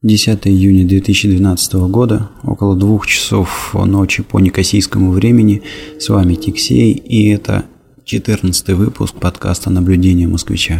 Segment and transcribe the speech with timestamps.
[0.00, 5.62] 10 июня 2012 года, около двух часов ночи по некосийскому времени.
[5.98, 7.64] С вами Тиксей, и это
[8.04, 10.78] 14 выпуск подкаста «Наблюдение москвича».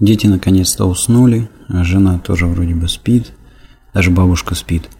[0.00, 3.32] Дети наконец-то уснули, жена тоже вроде бы спит,
[3.92, 4.88] даже бабушка спит–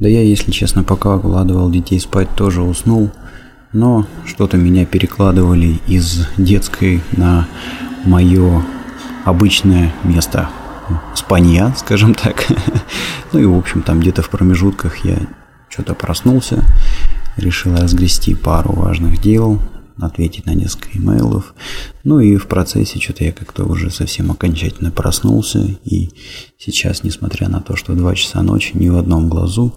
[0.00, 3.10] да я, если честно, пока укладывал детей спать, тоже уснул,
[3.74, 7.46] но что-то меня перекладывали из детской на
[8.04, 8.64] мое
[9.26, 10.48] обычное место.
[11.14, 12.46] Спанья, скажем так.
[13.32, 15.18] ну и, в общем, там где-то в промежутках я
[15.68, 16.64] что-то проснулся,
[17.36, 19.60] решил разгрести пару важных дел,
[20.02, 21.54] ответить на несколько имейлов.
[22.04, 25.78] Ну и в процессе что-то я как-то уже совсем окончательно проснулся.
[25.84, 26.10] И
[26.58, 29.74] сейчас, несмотря на то, что 2 часа ночи, ни в одном глазу,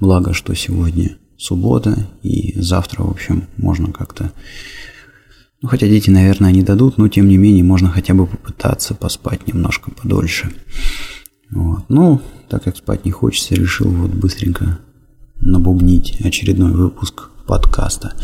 [0.00, 4.32] благо, что сегодня суббота, и завтра, в общем, можно как-то...
[5.60, 9.46] Ну, хотя дети, наверное, не дадут, но тем не менее можно хотя бы попытаться поспать
[9.46, 10.50] немножко подольше.
[11.50, 11.84] Вот.
[11.88, 14.78] Ну, так как спать не хочется, решил вот быстренько
[15.40, 18.14] набубнить очередной выпуск подкаста.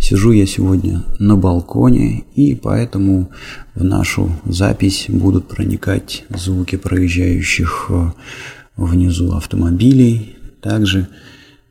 [0.00, 3.30] Сижу я сегодня на балконе, и поэтому
[3.74, 8.10] в нашу запись будут проникать звуки проезжающих э,
[8.76, 10.36] внизу автомобилей.
[10.60, 11.08] Также,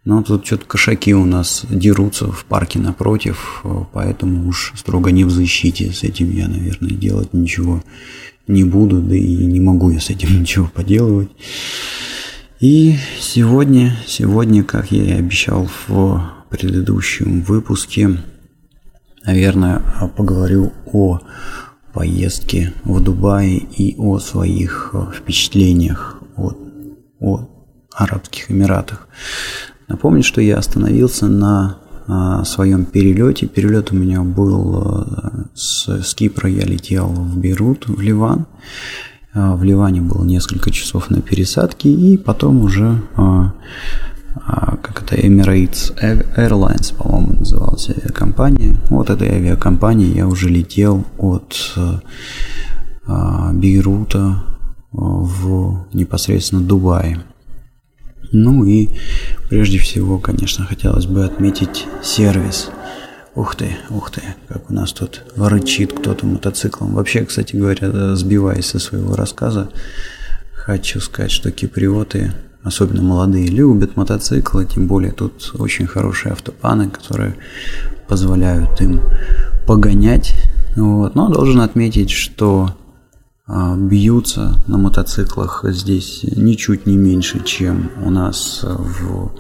[0.06, 5.24] но тут что-то кошаки у нас дерутся в парке напротив, э, поэтому уж строго не
[5.24, 5.92] в защите.
[5.92, 7.84] С этим я, наверное, делать ничего
[8.48, 11.30] не буду, да и не могу я с этим ничего поделывать.
[12.60, 18.16] И сегодня, сегодня, как я и обещал в предыдущем выпуске,
[19.26, 19.82] наверное,
[20.16, 21.20] поговорю о
[21.94, 26.56] поездке в Дубае и о своих э, впечатлениях от,
[27.20, 27.50] о
[27.92, 29.08] Арабских Эмиратах.
[29.88, 33.48] Напомню, что я остановился на а, своем перелете.
[33.48, 38.46] Перелет у меня был э, с, с Кипра, я летел в Бейрут, в Ливан.
[39.34, 43.54] А, в Ливане было несколько часов на пересадке, и потом уже а,
[44.36, 45.94] как это, Emirates
[46.36, 48.78] Airlines, по-моему, называлась авиакомпания.
[48.90, 51.74] Вот этой авиакомпании я уже летел от
[53.06, 54.44] а, Бейрута
[54.92, 57.24] в непосредственно Дубае.
[58.32, 58.90] Ну и
[59.50, 62.70] прежде всего, конечно, хотелось бы отметить сервис.
[63.36, 66.94] Ух ты, ух ты, как у нас тут рычит кто-то мотоциклом.
[66.94, 69.70] Вообще, кстати говоря, сбиваясь со своего рассказа,
[70.54, 72.32] хочу сказать, что киприоты
[72.64, 77.36] особенно молодые, любят мотоциклы, тем более тут очень хорошие автопаны, которые
[78.08, 79.02] позволяют им
[79.68, 80.34] погонять.
[80.76, 81.16] Вот.
[81.16, 82.72] Но должен отметить, что
[83.46, 89.32] а, бьются на мотоциклах здесь ничуть не меньше, чем у нас в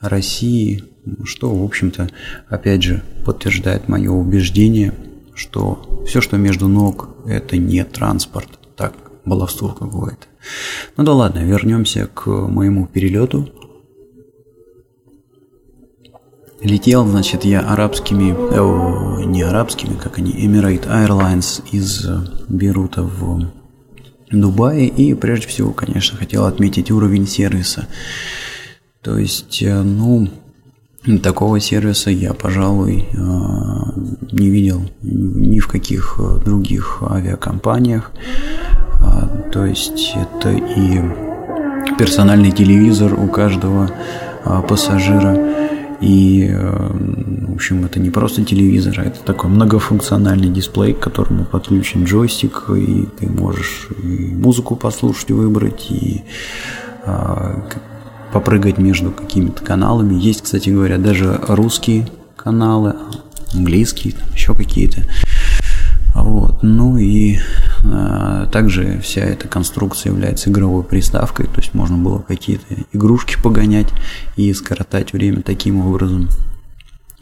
[0.00, 0.84] России,
[1.24, 2.08] что, в общем-то,
[2.48, 4.94] опять же, подтверждает мое убеждение,
[5.34, 8.48] что все, что между ног, это не транспорт.
[8.76, 8.94] Так,
[9.24, 10.26] баловство какое-то.
[10.96, 13.48] Ну да ладно, вернемся к моему перелету.
[16.60, 22.06] Летел, значит, я арабскими, э, не арабскими, как они, Emirate Airlines из
[22.48, 23.50] Бейрута в
[24.30, 24.88] Дубае.
[24.88, 27.86] И прежде всего, конечно, хотел отметить уровень сервиса.
[29.02, 30.30] То есть, э, ну,
[31.22, 33.16] такого сервиса я, пожалуй, э,
[34.32, 38.12] не видел ни в каких других авиакомпаниях.
[39.00, 41.00] А, то есть это и
[41.98, 43.90] персональный телевизор у каждого
[44.44, 45.54] а, пассажира.
[46.00, 46.90] И, э,
[47.48, 52.64] в общем, это не просто телевизор, а это такой многофункциональный дисплей, к которому подключен джойстик,
[52.76, 56.24] и ты можешь и музыку послушать, выбрать, и
[57.04, 57.62] а,
[58.34, 60.20] попрыгать между какими-то каналами.
[60.20, 62.96] Есть, кстати говоря, даже русские каналы,
[63.54, 65.04] английские, там еще какие-то.
[66.16, 66.62] Вот.
[66.62, 67.38] Ну и
[67.84, 73.88] э, также вся эта конструкция является игровой приставкой, то есть можно было какие-то игрушки погонять
[74.36, 76.28] и скоротать время таким образом.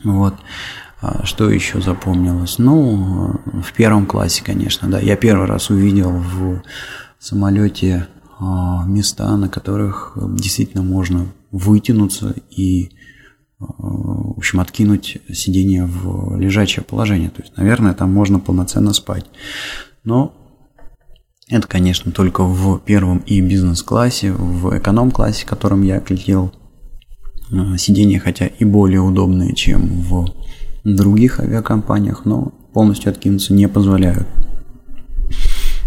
[0.04, 0.34] Вот.
[1.02, 2.58] А что еще запомнилось?
[2.58, 4.98] Ну, в первом классе, конечно, да.
[4.98, 6.62] Я первый раз увидел в
[7.18, 8.06] самолете
[8.86, 12.90] места, на которых действительно можно вытянуться и
[13.58, 17.30] в общем, откинуть сиденье в лежачее положение.
[17.30, 19.26] То есть, наверное, там можно полноценно спать.
[20.04, 20.34] Но
[21.48, 26.52] это, конечно, только в первом и бизнес-классе, в эконом-классе, в котором я летел,
[27.50, 30.26] э, сиденья хотя и более удобные, чем в
[30.84, 34.26] других авиакомпаниях, но полностью откинуться не позволяют.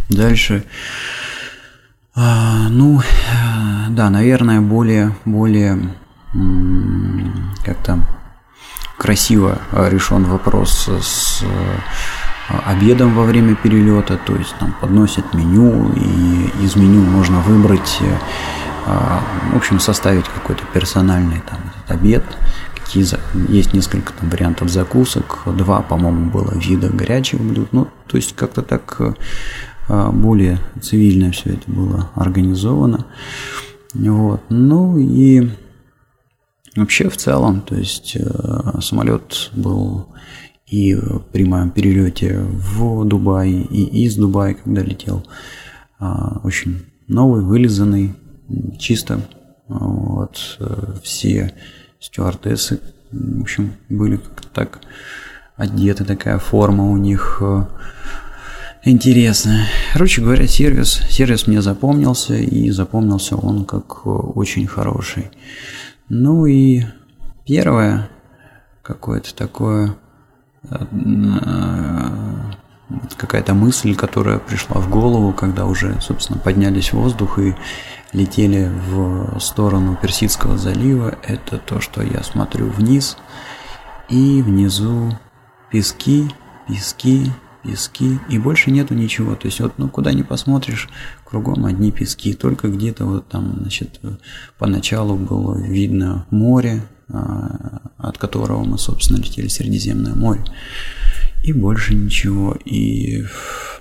[0.09, 0.63] Дальше,
[2.15, 3.01] а, ну,
[3.89, 5.95] да, наверное, более, более
[7.63, 7.99] как-то
[8.97, 11.43] красиво решен вопрос с
[12.65, 17.99] обедом во время перелета, то есть там подносят меню, и из меню можно выбрать,
[18.85, 22.23] в общем, составить какой-то персональный там этот обед,
[22.93, 28.61] есть несколько там вариантов закусок, два, по-моему, было вида горячих блюд, ну, то есть как-то
[28.61, 29.15] так а,
[29.87, 33.05] более цивильно все это было организовано.
[33.93, 34.41] Вот.
[34.49, 35.49] Ну и
[36.75, 40.07] вообще в целом, то есть э, самолет был
[40.65, 40.97] и
[41.31, 45.25] при моем перелете в Дубай, и из Дубая, когда летел,
[45.99, 48.15] а, очень новый, вылизанный,
[48.79, 49.21] чисто.
[49.67, 51.53] Вот, э, все
[51.99, 52.79] стюардессы,
[53.11, 54.81] в общем, были как-то так
[55.55, 57.41] одеты, такая форма у них
[58.91, 59.67] интересная.
[59.93, 65.31] Короче говоря, сервис, сервис мне запомнился, и запомнился он как э, очень хороший.
[66.07, 66.83] Ну и
[67.45, 68.09] первое,
[68.83, 69.95] какое-то такое
[70.69, 70.75] э,
[73.17, 77.55] какая-то мысль, которая пришла в голову, когда уже, собственно, поднялись в воздух и
[78.13, 83.17] летели в сторону Персидского залива, это то, что я смотрю вниз,
[84.09, 85.17] и внизу
[85.71, 86.29] пески,
[86.67, 87.31] пески,
[87.65, 89.35] пески, и больше нету ничего.
[89.35, 90.89] То есть вот, ну, куда ни посмотришь,
[91.23, 92.33] кругом одни пески.
[92.33, 93.99] Только где-то вот там, значит,
[94.57, 100.43] поначалу было видно море, а, от которого мы, собственно, летели, Средиземное море.
[101.43, 102.57] И больше ничего.
[102.65, 103.25] И,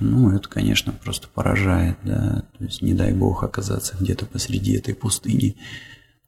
[0.00, 2.44] ну, это, конечно, просто поражает, да.
[2.58, 5.56] То есть, не дай бог оказаться где-то посреди этой пустыни.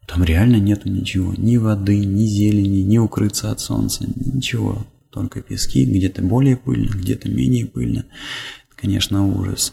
[0.06, 1.34] Там реально нету ничего.
[1.36, 4.86] Ни воды, ни зелени, ни укрыться от солнца, ничего
[5.16, 8.04] только пески, где-то более пыльно, где-то менее пыльно.
[8.76, 9.72] Конечно, ужас.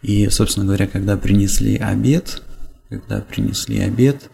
[0.00, 2.40] И, собственно говоря, когда принесли обед,
[2.88, 4.30] когда принесли обед,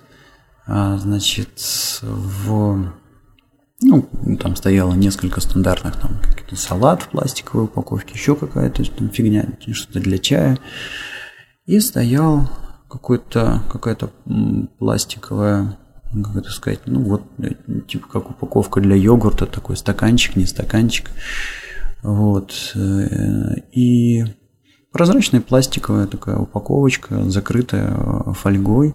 [0.66, 1.58] а, значит,
[2.02, 2.92] в
[3.80, 4.08] ну,
[4.38, 10.00] там стояло несколько стандартных, там, какие-то салат в пластиковой упаковке, еще какая-то там фигня, что-то
[10.00, 10.58] для чая.
[11.64, 12.50] И стоял
[12.90, 14.12] какой-то, какая-то
[14.78, 15.81] пластиковая ну,
[16.12, 17.54] как это сказать, ну вот, э,
[17.88, 21.10] типа как упаковка для йогурта, такой стаканчик, не стаканчик.
[22.02, 22.72] Вот.
[22.74, 24.24] Э, и
[24.92, 28.94] прозрачная пластиковая такая упаковочка, закрытая э, фольгой.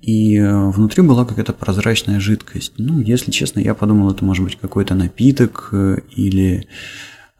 [0.00, 2.74] И внутри была какая-то прозрачная жидкость.
[2.78, 5.74] Ну, если честно, я подумал, это может быть какой-то напиток
[6.14, 6.68] или,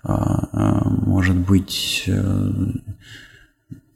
[0.02, 2.04] а, а, может быть,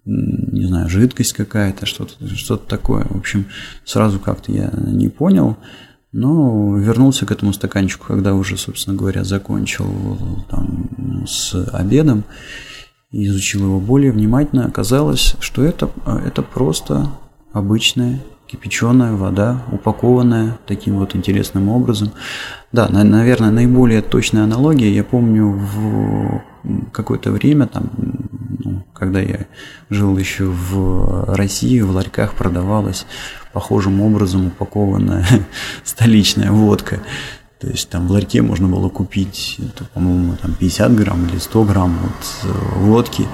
[0.04, 3.04] не знаю, жидкость какая-то, что-то что такое.
[3.04, 3.46] В общем,
[3.84, 5.56] сразу как-то я не понял,
[6.10, 12.24] но вернулся к этому стаканчику, когда уже, собственно говоря, закончил там, с обедом,
[13.12, 17.08] изучил его более внимательно, оказалось, что это, это просто
[17.52, 22.10] обычная кипяченая вода, упакованная таким вот интересным образом.
[22.70, 24.94] Да, наверное, наиболее точная аналогия.
[24.94, 26.42] Я помню в
[26.92, 27.90] какое-то время, там,
[29.02, 29.46] когда я
[29.90, 33.04] жил еще в России, в ларьках продавалась
[33.52, 35.26] похожим образом упакованная
[35.84, 37.00] столичная водка.
[37.58, 39.58] То есть там в ларьке можно было купить,
[39.92, 42.12] по-моему, там 50 грамм или 100 грамм вот,
[42.44, 43.26] э, водки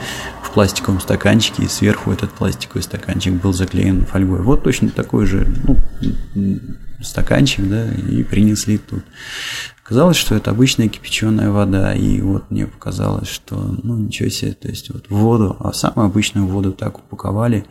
[0.42, 4.40] в пластиковом стаканчике, и сверху этот пластиковый стаканчик был заклеен фольгой.
[4.40, 5.76] Вот точно такой же ну,
[7.02, 9.04] стаканчик, да, и принесли тут.
[9.82, 14.68] Казалось, что это обычная кипяченая вода, и вот мне показалось, что, ну, ничего себе, то
[14.68, 17.64] есть вот воду, а самую обычную воду так упаковали,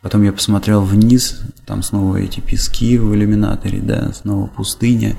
[0.00, 5.16] Потом я посмотрел вниз, там снова эти пески в иллюминаторе, да, снова пустыня.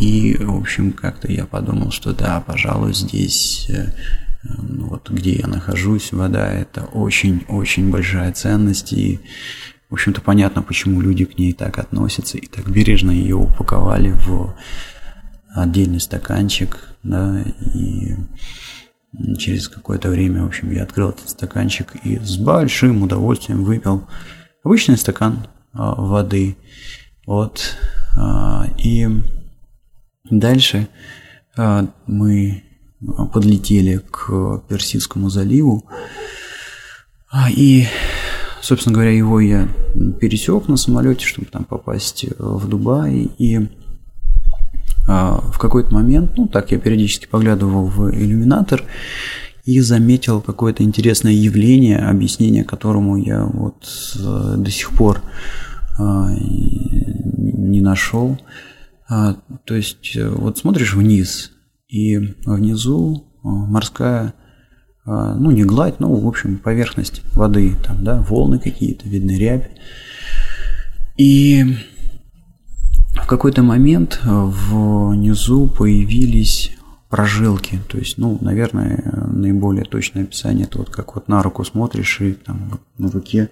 [0.00, 3.92] И, в общем, как-то я подумал, что да, пожалуй, здесь, э,
[4.44, 8.92] ну, вот где я нахожусь, вода– это очень-очень большая ценность.
[8.92, 9.20] И,
[9.94, 14.52] в общем-то, понятно, почему люди к ней так относятся и так бережно ее упаковали в
[15.54, 17.40] отдельный стаканчик, да,
[17.76, 18.16] и
[19.38, 24.08] через какое-то время, в общем, я открыл этот стаканчик и с большим удовольствием выпил
[24.64, 26.56] обычный стакан а, воды.
[27.24, 27.76] Вот.
[28.16, 29.08] А, и
[30.28, 30.88] дальше
[31.56, 32.64] а, мы
[33.32, 35.88] подлетели к Персидскому заливу.
[37.56, 37.86] И,
[38.64, 39.68] собственно говоря, его я
[40.20, 43.30] пересек на самолете, чтобы там попасть в Дубай.
[43.38, 43.68] И
[45.06, 48.82] в какой-то момент, ну так я периодически поглядывал в иллюминатор
[49.64, 53.86] и заметил какое-то интересное явление, объяснение которому я вот
[54.18, 55.22] э, до сих пор
[55.98, 58.38] не нашел.
[59.08, 61.52] А, то есть э, вот смотришь вниз,
[61.88, 64.34] и внизу а, морская, а,
[65.04, 69.70] ну не гладь, но в общем поверхность воды, там, да, волны какие-то, видны рябь.
[71.16, 71.76] И
[73.14, 76.72] в какой-то момент внизу появились
[77.14, 77.78] прожилки.
[77.88, 82.32] То есть, ну, наверное, наиболее точное описание это вот как вот на руку смотришь и
[82.32, 83.50] там на руке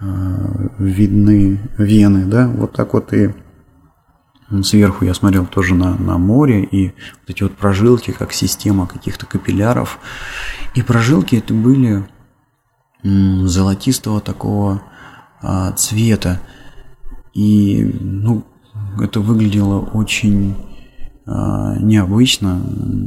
[0.00, 3.32] э, видны вены, да, вот так вот и
[4.62, 9.26] сверху я смотрел тоже на, на море и вот эти вот прожилки как система каких-то
[9.26, 9.98] капилляров.
[10.74, 12.04] И прожилки это были
[13.02, 14.82] золотистого такого
[15.40, 16.40] а, цвета.
[17.34, 18.44] И, ну,
[19.00, 20.54] это выглядело очень
[21.26, 22.60] а, необычно.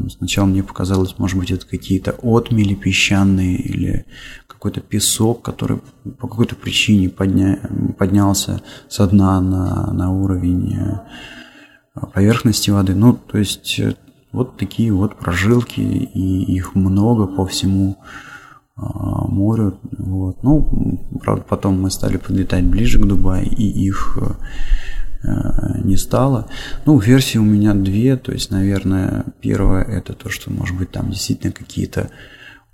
[0.09, 4.05] Сначала мне показалось, может быть, это какие-то отмели песчаные или
[4.47, 5.79] какой-то песок, который
[6.19, 7.59] по какой-то причине подня...
[7.97, 10.99] поднялся со дна на, на уровень э,
[12.13, 12.95] поверхности воды.
[12.95, 13.95] Ну, то есть э,
[14.31, 17.97] вот такие вот прожилки, и их много по всему
[18.75, 19.79] а, морю.
[19.97, 20.43] Вот.
[20.43, 24.33] Ну, правда, потом мы стали подлетать ближе к Дубаю, и их э,
[25.25, 26.47] Э, не стало.
[26.85, 31.09] Ну, версии у меня две, то есть, наверное, первая это то, что, может быть, там
[31.09, 32.11] действительно какие-то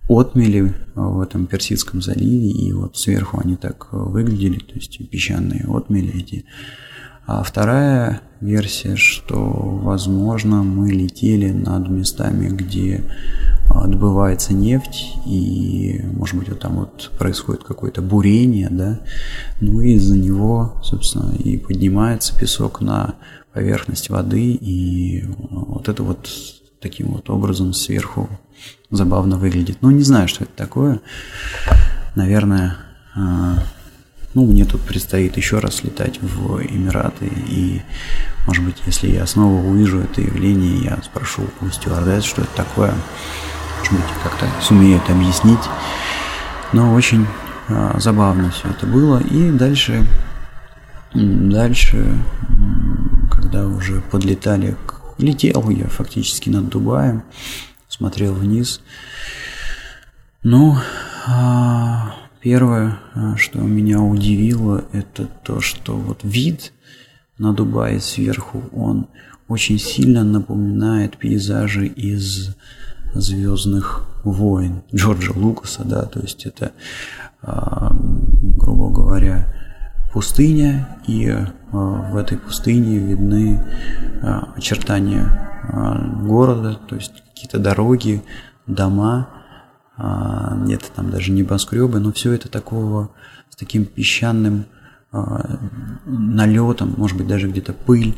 [0.10, 6.20] отмели в этом Персидском заливе, и вот сверху они так выглядели, то есть песчаные отмели
[6.20, 6.46] эти.
[7.34, 13.06] А вторая версия, что, возможно, мы летели над местами, где
[13.70, 19.00] а, добывается нефть, и, может быть, вот там вот происходит какое-то бурение, да,
[19.62, 23.16] ну и из-за него, собственно, и поднимается песок на
[23.54, 26.28] поверхность воды, и вот это вот
[26.82, 28.28] таким вот образом сверху
[28.90, 29.78] забавно выглядит.
[29.80, 31.00] Ну, не знаю, что это такое.
[32.14, 32.76] Наверное,
[33.16, 33.64] а,
[34.34, 37.82] ну, мне тут предстоит еще раз летать в Эмираты, и,
[38.48, 42.94] может быть, если я снова увижу это явление, я спрошу у стюардесс, что это такое
[43.92, 45.60] может быть, как-то сумеют объяснить.
[46.74, 47.28] Но очень
[47.68, 49.20] а, забавно все это было.
[49.20, 50.06] И дальше,
[51.14, 52.18] дальше,
[53.30, 54.76] когда уже подлетали,
[55.18, 57.24] летел я фактически над Дубаем,
[57.88, 58.82] смотрел вниз.
[60.44, 60.78] Ну,
[61.28, 66.74] а, первое, а, что меня удивило, это то, что вот вид
[67.38, 69.08] на Дубае сверху, он
[69.48, 72.56] очень сильно напоминает пейзажи из
[73.14, 76.72] Звездных войн Джорджа Лукаса, да, то есть это,
[77.42, 79.54] а, грубо говоря,
[80.14, 83.62] пустыня, и а, в этой пустыне видны
[84.22, 85.50] а, очертания
[86.24, 88.24] города, то есть какие-то дороги,
[88.68, 89.30] дома,
[90.66, 93.12] нет там даже небоскребы, но все это такого
[93.50, 94.66] с таким песчаным
[96.06, 98.16] налетом, может быть даже где-то пыль,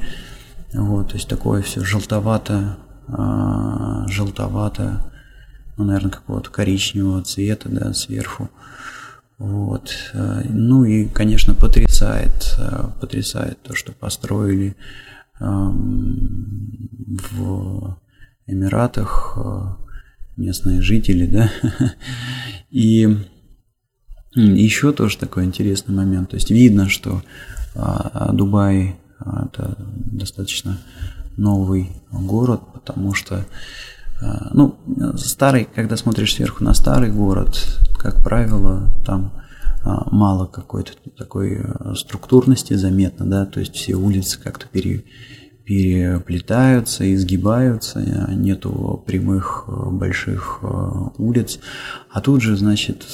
[0.73, 5.11] вот, то есть такое все желтовато а, желтовато,
[5.77, 8.49] ну, наверное, какого-то коричневого цвета, да, сверху.
[9.37, 9.91] Вот.
[10.13, 12.57] Ну и, конечно, потрясает,
[13.01, 14.77] потрясает то, что построили
[15.39, 15.97] в
[18.45, 19.37] Эмиратах
[20.37, 21.51] местные жители, да.
[22.69, 23.07] И
[24.35, 26.31] еще тоже такой интересный момент.
[26.31, 27.21] То есть видно, что
[27.75, 29.77] а, Дубай это
[30.11, 30.77] достаточно
[31.37, 33.45] новый город, потому что,
[34.21, 34.77] э, ну,
[35.17, 39.31] старый, когда смотришь сверху на старый город, как правило, там
[39.83, 45.03] мало какой-то такой э, структурности заметно, да, то есть все улицы как-то пере,
[45.65, 47.99] переплетаются, изгибаются,
[48.35, 50.59] нету прямых больших
[51.17, 51.59] улиц,
[52.11, 53.05] а тут же, значит,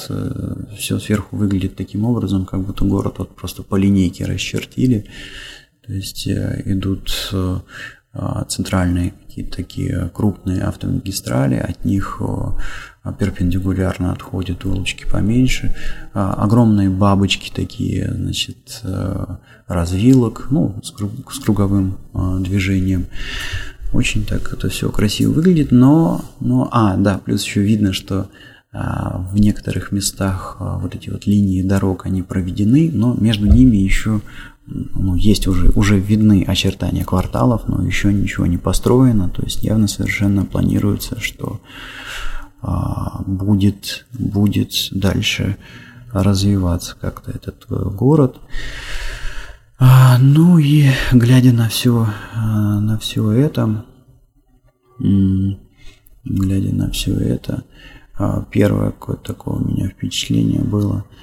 [0.77, 5.05] все сверху выглядит таким образом, как будто город вот просто по линейке расчертили,
[5.85, 7.33] то есть идут
[8.47, 12.19] центральные какие-то такие крупные автомагистрали, от них
[13.17, 15.75] перпендикулярно отходят улочки поменьше,
[16.13, 19.25] а, огромные бабочки такие, значит, э,
[19.67, 23.05] развилок, ну, с круговым а, движением.
[23.93, 28.29] Очень так это все красиво выглядит, но, но, а, да, плюс еще видно, что
[28.71, 34.21] в некоторых местах вот эти вот линии дорог, они проведены, но между ними еще
[34.67, 39.87] ну, есть уже, уже видны очертания кварталов, но еще ничего не построено, то есть явно
[39.87, 45.57] совершенно планируется, что а, будет, будет дальше
[46.11, 48.39] развиваться как-то этот город.
[49.77, 53.85] А, ну и глядя на все, а, на все это,
[54.99, 57.63] глядя на все это,
[58.17, 61.05] а, первое какое-то такое у меня впечатление было–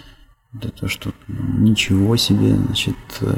[0.58, 3.34] это то, что ничего себе, значит, э,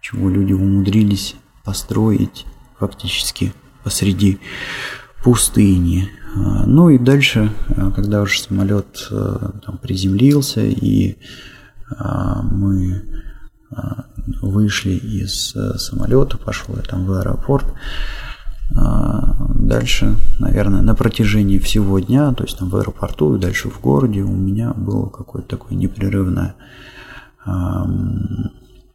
[0.00, 2.44] чего люди умудрились построить
[2.78, 3.52] фактически
[3.82, 4.38] посреди
[5.24, 6.10] пустыни.
[6.36, 11.16] А, ну и дальше, э, когда уже самолет э, там приземлился и
[11.98, 13.02] а, мы
[14.40, 17.66] вышли из самолета, пошел я там в аэропорт.
[18.70, 24.22] Дальше, наверное, на протяжении всего дня, то есть там в аэропорту и дальше в городе
[24.22, 26.54] у меня было какое-то такое непрерывное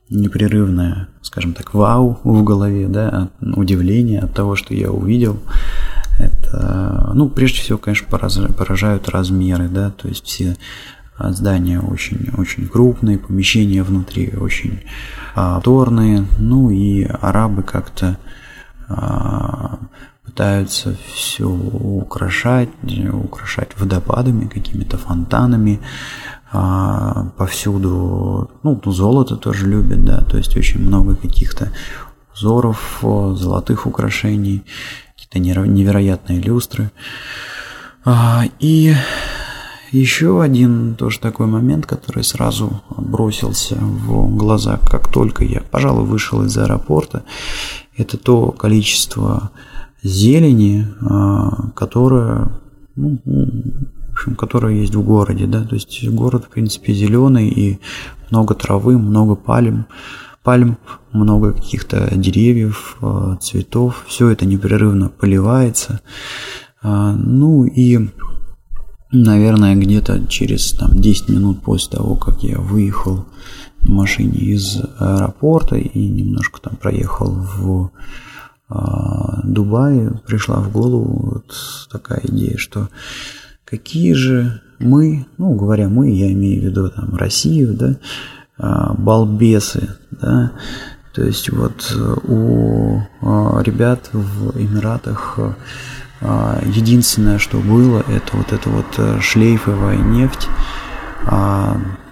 [0.10, 5.40] непрерывное, скажем так, вау в голове, да, удивление от того, что я увидел.
[6.20, 10.58] Это, ну, прежде всего, конечно, поражают размеры, да, то есть все
[11.18, 14.82] здания очень, очень крупные, помещения внутри очень
[15.34, 18.18] обторные, ну и арабы как-то
[18.88, 19.80] а,
[20.24, 22.70] пытаются все украшать,
[23.12, 25.80] украшать водопадами, какими-то фонтанами,
[26.52, 31.72] а, повсюду, ну, золото тоже любят, да, то есть очень много каких-то
[32.34, 34.64] узоров, золотых украшений,
[35.30, 36.92] какие-то невероятные люстры.
[38.06, 38.94] А, и
[39.92, 46.44] еще один тоже такой момент, который сразу бросился в глаза, как только я, пожалуй, вышел
[46.44, 47.24] из аэропорта,
[47.98, 49.52] это то количество
[50.02, 52.52] зелени, а, которое
[52.96, 53.18] ну,
[54.12, 57.80] общем, которая есть в городе, да, то есть город, в принципе, зеленый и
[58.30, 59.86] много травы, много пальм,
[60.44, 60.78] пальм,
[61.12, 66.02] много каких-то деревьев, э, цветов, все это непрерывно поливается,
[66.82, 68.10] а, ну и,
[69.12, 73.26] наверное, где-то через там, 10 минут после того, как я выехал
[73.82, 77.92] на машине из аэропорта и немножко там проехал в
[78.70, 81.54] а, Дубай, пришла в голову вот
[81.92, 82.90] такая идея, что
[83.66, 87.98] какие же мы, ну, говоря мы, я имею в виду там Россию, да,
[88.60, 90.52] балбесы, да,
[91.14, 95.38] то есть вот э, у а, ребят в Эмиратах
[96.22, 100.48] а, единственное, что было, это вот эта вот э, шлейфовая нефть,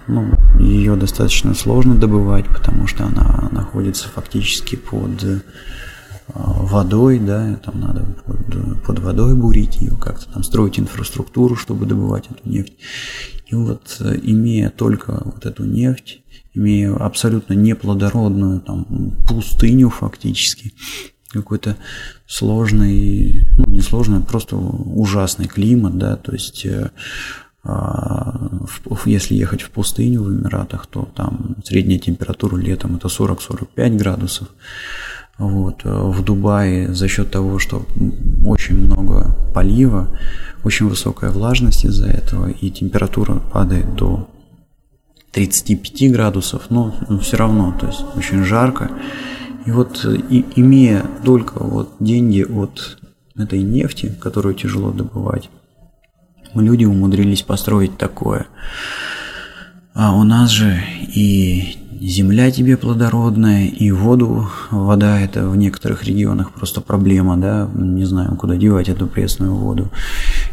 [0.06, 5.42] ну, ее достаточно сложно добывать, потому что она находится фактически под
[6.28, 12.26] водой, да, там надо под, под водой бурить ее, как-то там строить инфраструктуру, чтобы добывать
[12.30, 12.74] эту нефть.
[13.48, 16.20] И вот э, имея только вот эту нефть,
[16.54, 20.74] имея абсолютно неплодородную там пустыню фактически,
[21.30, 21.76] какой-то
[22.26, 26.90] сложный, ну не сложный, просто ужасный климат, да, то есть э,
[27.64, 28.50] а,
[29.04, 34.48] если ехать в пустыню в Эмиратах, то там средняя температура летом это 40-45 градусов,
[35.38, 35.82] вот.
[35.84, 37.86] Э, в Дубае за счет того, что
[38.44, 40.18] очень много полива,
[40.64, 44.28] очень высокая влажность из-за этого, и температура падает до
[45.32, 48.90] 35 градусов, но, но все равно, то есть очень жарко.
[49.66, 52.98] И вот и, имея только вот деньги от
[53.36, 55.50] этой нефти, которую тяжело добывать,
[56.54, 58.46] люди умудрились построить такое.
[59.94, 60.80] А у нас же
[61.14, 68.04] и земля тебе плодородная, и воду, вода это в некоторых регионах просто проблема, да, не
[68.04, 69.90] знаем, куда девать эту пресную воду.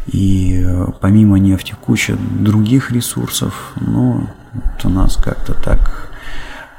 [0.08, 6.12] И э, помимо нефти куча других ресурсов, но вот у нас как-то так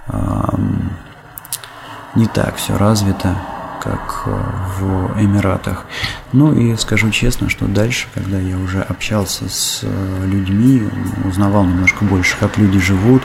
[0.09, 0.93] эм,
[2.15, 3.37] не так все развито,
[3.81, 4.31] как э,
[4.79, 5.85] в Эмиратах.
[6.33, 10.89] Ну и скажу честно, что дальше, когда я уже общался с э, людьми,
[11.25, 13.23] узнавал немножко больше, как люди живут,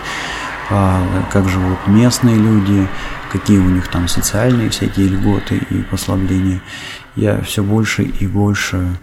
[0.70, 2.88] а, как живут местные люди,
[3.32, 6.62] какие у них там социальные всякие льготы и послабления.
[7.16, 8.98] Я все больше и больше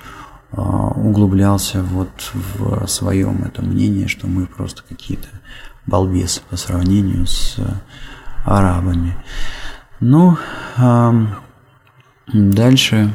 [0.53, 5.29] углублялся вот в своем этом мнении, что мы просто какие-то
[5.87, 7.57] балбесы по сравнению с
[8.45, 9.17] арабами.
[10.01, 10.37] Ну,
[12.33, 13.11] дальше,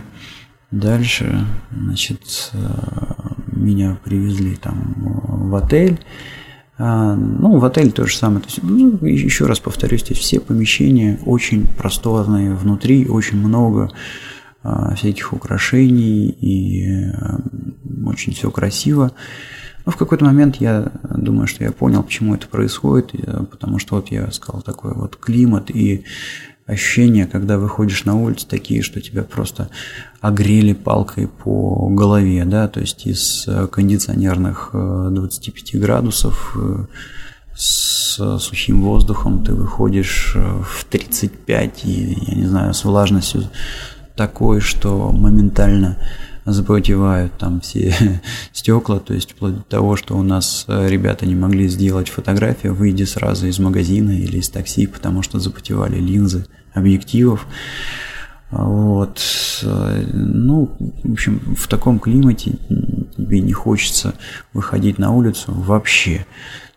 [0.72, 2.52] дальше, значит,
[3.48, 6.00] меня привезли там в отель,
[6.78, 8.42] а, ну, в отеле то же самое.
[8.42, 13.94] То есть, ну, еще раз повторюсь, здесь все помещения очень просторные, внутри очень много а,
[14.96, 17.40] всяких украшений и а,
[18.06, 19.12] очень все красиво.
[19.86, 23.12] Но в какой-то момент я думаю, что я понял, почему это происходит,
[23.52, 26.06] потому что вот я сказал такой вот климат и
[26.66, 29.70] ощущения, когда выходишь на улицу, такие, что тебя просто
[30.22, 36.86] огрели палкой по голове, да, то есть из э, кондиционерных 25 э, градусов э,
[37.56, 43.44] с сухим воздухом ты выходишь в 35 и, я не знаю, с влажностью
[44.16, 45.98] такой, что моментально
[46.46, 48.22] запотевают там все
[48.52, 53.06] стекла, то есть вплоть до того, что у нас ребята не могли сделать фотографию, выйдя
[53.06, 57.46] сразу из магазина или из такси, потому что запотевали линзы объективов.
[58.52, 59.20] Вот.
[59.64, 60.72] Ну,
[61.04, 62.58] в общем, в таком климате
[63.18, 64.14] тебе не хочется
[64.54, 66.26] выходить на улицу вообще.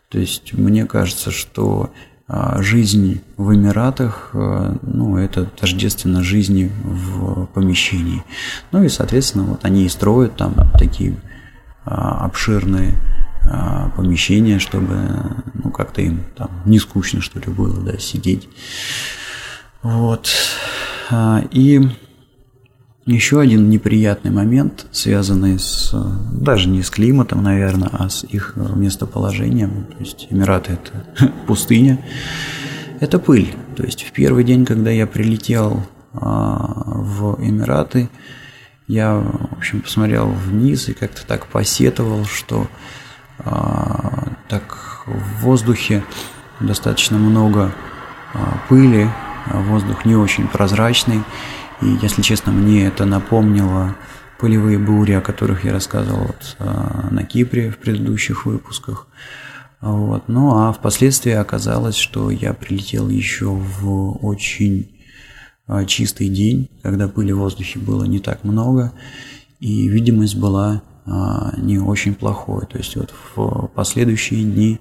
[0.08, 7.46] То есть мне кажется, что а, жизнь в Эмиратах, а, ну, это тождественно жизни в
[7.46, 8.24] помещении.
[8.72, 11.16] Ну и, соответственно, вот они и строят там такие
[11.84, 12.94] обширные
[13.96, 14.98] помещения, чтобы,
[15.54, 18.48] ну, как-то им там не скучно, что ли, было, да, сидеть.
[19.82, 20.28] Вот.
[21.52, 21.88] И
[23.14, 25.94] еще один неприятный момент, связанный с,
[26.32, 30.72] даже не с климатом, наверное, а с их местоположением, то есть Эмираты–
[31.16, 32.04] это пустыня,
[32.98, 33.54] это пыль.
[33.76, 38.08] То есть в первый день, когда я прилетел а, в Эмираты,
[38.88, 42.66] я, в общем, посмотрел вниз и как-то так посетовал, что
[43.38, 46.04] а, так в воздухе
[46.58, 47.72] достаточно много
[48.34, 49.08] а, пыли,
[49.46, 51.22] воздух не очень прозрачный,
[51.82, 53.96] и, если честно, мне это напомнило
[54.38, 59.06] пылевые бури, о которых я рассказывал вот, а, на Кипре в предыдущих выпусках.
[59.80, 60.28] Вот.
[60.28, 64.90] Ну а впоследствии оказалось, что я прилетел еще в очень
[65.66, 68.92] а, чистый день, когда пыли в воздухе было не так много,
[69.60, 72.66] и видимость была а, не очень плохой.
[72.66, 74.80] То есть вот в последующие дни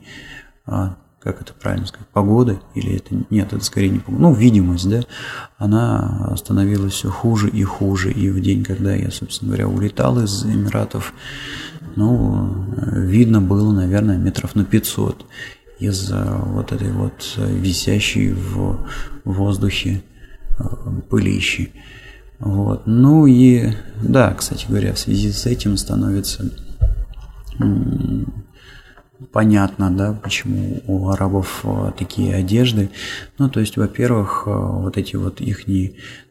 [1.26, 5.02] как это правильно сказать, погоды, или это, нет, это скорее не погода, ну, видимость, да,
[5.58, 10.46] она становилась все хуже и хуже, и в день, когда я, собственно говоря, улетал из
[10.46, 11.16] Эмиратов,
[11.96, 15.26] ну, видно было, наверное, метров на 500
[15.80, 18.86] из-за вот этой вот висящей в
[19.24, 20.04] воздухе
[20.60, 20.64] э,
[21.10, 21.72] пылищи.
[22.38, 22.84] Вот.
[22.86, 23.72] Ну и
[24.04, 26.52] да, кстати говоря, в связи с этим становится
[29.36, 32.90] понятно, да, почему у арабов э, такие одежды.
[33.38, 35.66] Ну, то есть, во-первых, э, вот эти вот их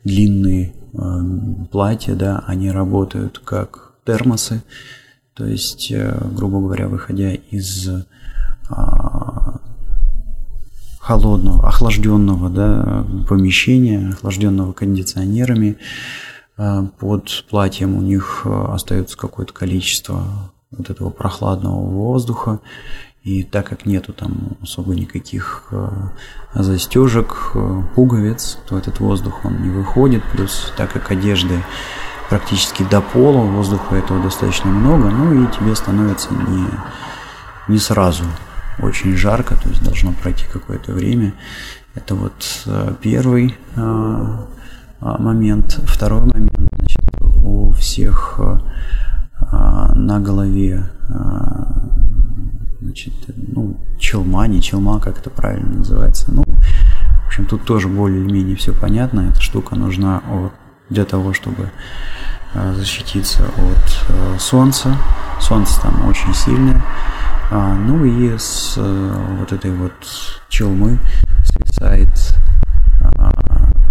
[0.05, 0.99] длинные э,
[1.71, 4.63] платья, да, они работают как термосы,
[5.35, 7.91] то есть, грубо говоря, выходя из
[8.71, 9.61] а,
[10.99, 15.77] холодного, охлажденного да, помещения, охлажденного кондиционерами,
[16.57, 22.61] под платьем у них остается какое-то количество вот этого прохладного воздуха.
[23.25, 25.89] И так как нету там особо никаких э,
[26.55, 30.23] застежек, э, пуговиц, то этот воздух он не выходит.
[30.33, 31.63] Плюс так как одежды
[32.29, 36.67] практически до пола, воздуха этого достаточно много, ну и тебе становится не,
[37.69, 38.25] не сразу
[38.79, 41.33] очень жарко, то есть должно пройти какое-то время.
[41.95, 43.57] Это вот э, первый
[45.01, 45.81] момент.
[45.87, 47.01] Второй момент, значит,
[47.43, 48.39] у всех
[49.95, 51.91] на голове а,
[52.81, 56.31] значит, ну, челма, не челма, как это правильно называется.
[56.33, 59.31] Ну, в общем, тут тоже более-менее все понятно.
[59.31, 60.23] Эта штука нужна
[60.91, 61.71] для того, чтобы
[62.55, 64.97] а, защититься от солнца.
[65.41, 66.83] Солнце там очень сильное.
[67.51, 69.93] Ну и с вот этой вот
[70.49, 70.99] челмы
[71.45, 72.35] свисает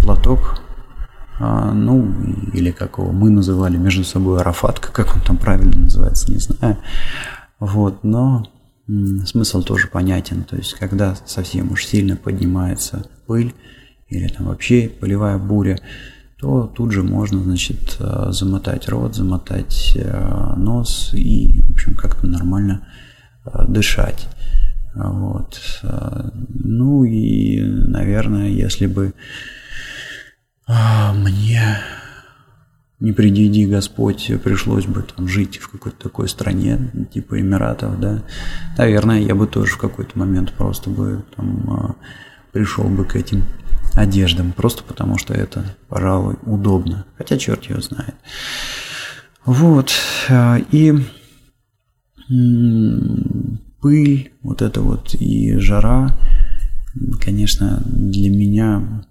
[0.01, 0.72] платок а,
[1.73, 2.11] ну,
[2.53, 6.77] или как его мы называли между собой Арафатка, как он там правильно называется, не знаю.
[7.59, 8.47] Вот, но
[9.25, 13.53] смысл тоже понятен, то есть когда совсем уж сильно поднимается пыль
[14.09, 15.79] или там вообще полевая буря,
[16.37, 22.27] то тут же можно, значит, а, замотать рот, замотать а, нос и, в общем, как-то
[22.27, 22.85] нормально
[23.67, 24.27] дышать.
[24.95, 25.59] Вот.
[26.49, 29.13] Ну и, наверное, если бы
[30.67, 31.77] а мне
[32.99, 38.23] не приди Господь, пришлось бы там жить в какой-то такой стране, типа Эмиратов, да,
[38.77, 41.95] наверное, я бы тоже в какой-то момент просто бы там а,
[42.53, 43.43] пришел бы к этим
[43.93, 47.05] одеждам, просто потому что это, пожалуй, удобно.
[47.17, 48.15] Хотя черт его знает.
[49.45, 49.91] Вот.
[50.29, 50.93] А, и
[53.81, 56.17] пыль, вот это вот и жара,
[57.19, 59.03] конечно, для меня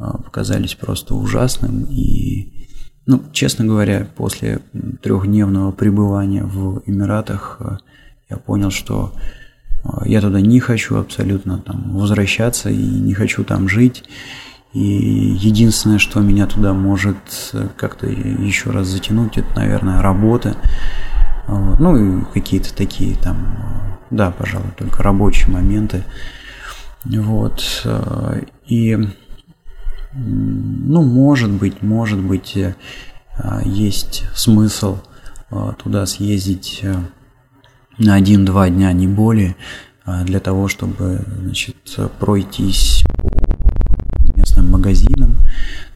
[0.00, 1.84] показались просто ужасным.
[1.84, 2.66] И,
[3.06, 4.60] ну, честно говоря, после
[5.02, 7.78] трехдневного пребывания в Эмиратах а,
[8.28, 9.12] я понял, что
[9.84, 14.04] а, я туда не хочу абсолютно там возвращаться и не хочу там жить.
[14.72, 17.16] И единственное, что меня туда может
[17.76, 20.56] как-то еще раз затянуть, это, наверное, работа.
[21.48, 26.04] Ну и какие-то такие там, да, пожалуй, только рабочие моменты.
[27.04, 27.84] Вот.
[28.68, 28.96] И
[30.12, 32.74] ну, может быть, может быть, э,
[33.36, 34.98] а, есть смысл
[35.50, 36.94] а, туда съездить э,
[37.98, 39.56] на один-два дня, не более,
[40.04, 41.76] а, для того, чтобы значит,
[42.18, 45.36] пройтись по местным магазинам.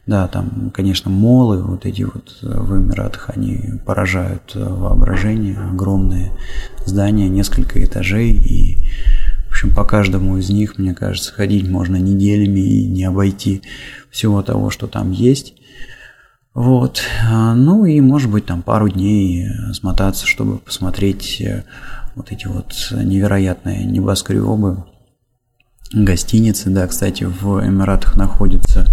[0.07, 6.31] Да, там, конечно, молы, вот эти вот э, в Эмиратах, они поражают воображение, огромные
[6.85, 8.77] здания, несколько этажей, и,
[9.55, 13.61] общем, по каждому из них, мне кажется, ходить можно неделями и не обойти
[14.11, 15.53] всего того, что там есть.
[16.53, 17.01] Вот.
[17.29, 21.63] Ну и, может быть, там пару дней смотаться, чтобы посмотреть э,
[22.15, 24.83] вот эти вот невероятные небоскребы,
[25.93, 26.69] гостиницы.
[26.69, 28.85] Да, кстати, в Эмиратах находится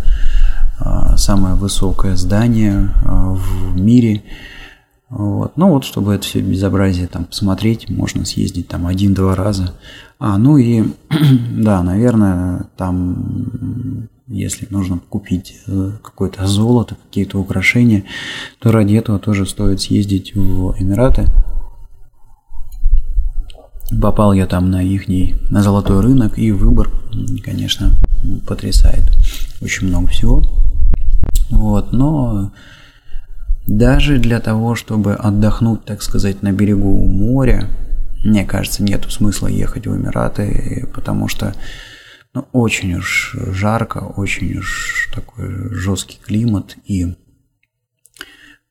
[0.78, 4.22] а, самое высокое здание а, в мире–
[5.12, 5.58] вот.
[5.58, 9.74] Ну вот, чтобы это все безобразие там посмотреть, можно съездить там один-два раза.
[10.18, 10.84] А, ну и,
[11.58, 18.04] да, наверное, там, если нужно купить э, какое-то золото, какие-то украшения,
[18.58, 21.26] то ради этого тоже стоит съездить в Эмираты.
[24.00, 25.08] Попал я там на их
[25.50, 26.90] на золотой рынок, и выбор,
[27.44, 27.90] конечно,
[28.46, 29.04] потрясает.
[29.60, 30.42] Очень много всего.
[31.50, 32.50] Вот, но
[33.66, 37.68] даже для того, чтобы отдохнуть, так сказать, на берегу моря,
[38.24, 41.54] мне кажется, нету смысла ехать в Эмираты, потому что
[42.34, 47.14] ну, очень уж жарко, очень уж такой жесткий климат и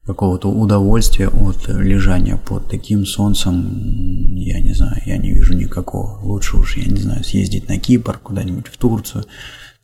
[0.06, 6.19] какого-то удовольствия от лежания под таким солнцем, я не знаю, я не вижу никакого.
[6.21, 9.25] Лучше уж, я не знаю, съездить на Кипр, куда-нибудь в Турцию,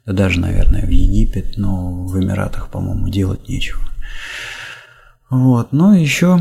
[0.06, 3.82] да даже, наверное, в Египет, но в Эмиратах, по-моему, делать нечего.
[5.30, 6.40] Вот, ну еще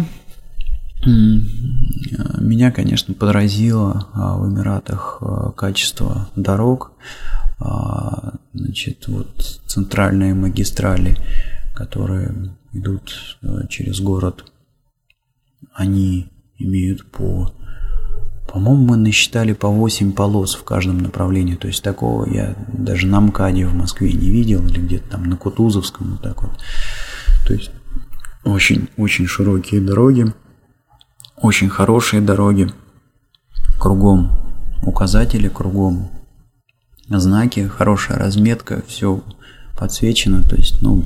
[1.06, 6.92] меня, конечно, подразило а, в Эмиратах а, качество дорог.
[7.58, 11.16] А, значит, вот центральные магистрали,
[11.74, 14.44] которые идут через город,
[15.72, 17.52] они имеют по
[18.48, 21.56] по-моему, мы насчитали по 8 полос в каждом направлении.
[21.56, 25.36] То есть такого я даже на МКАДе в Москве не видел, или где-то там на
[25.36, 26.52] Кутузовском, вот так вот.
[27.46, 27.70] То есть
[28.46, 30.32] очень-очень широкие дороги,
[31.36, 32.72] очень хорошие дороги,
[33.78, 34.30] кругом
[34.82, 36.08] указатели, кругом
[37.08, 39.22] знаки, хорошая разметка, все
[39.76, 41.04] подсвечено, то есть, ну,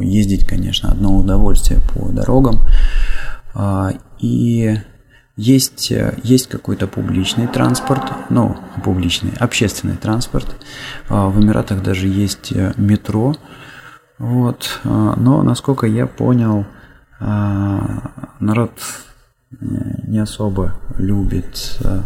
[0.00, 2.60] ездить, конечно, одно удовольствие по дорогам.
[3.54, 4.78] А, и
[5.36, 5.92] есть,
[6.22, 10.56] есть какой-то публичный транспорт, ну, публичный, общественный транспорт.
[11.08, 13.34] А, в Эмиратах даже есть метро,
[14.18, 14.80] вот.
[14.84, 16.66] А, но, насколько я понял,
[17.20, 18.72] а, народ
[19.60, 22.02] не особо любит, а,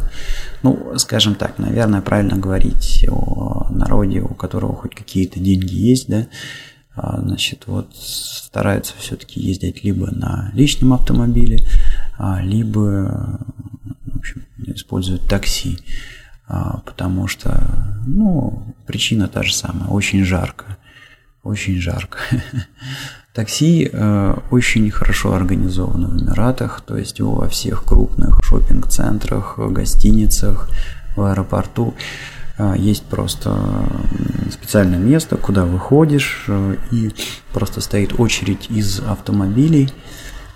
[0.62, 6.26] ну, скажем так, наверное, правильно говорить о народе, у которого хоть какие-то деньги есть, да,
[6.96, 11.64] значит, вот стараются все-таки ездить либо на личном автомобиле,
[12.40, 13.38] либо,
[14.04, 15.78] в общем, используют такси,
[16.48, 17.62] потому что,
[18.04, 20.77] ну, причина та же самая, очень жарко
[21.48, 22.18] очень жарко.
[23.32, 30.68] Такси э, очень хорошо организовано в Эмиратах, то есть во всех крупных шопинг-центрах, гостиницах,
[31.16, 31.94] в аэропорту
[32.58, 33.56] э, есть просто
[34.50, 37.12] специальное место, куда выходишь, э, и
[37.52, 39.92] просто стоит очередь из автомобилей,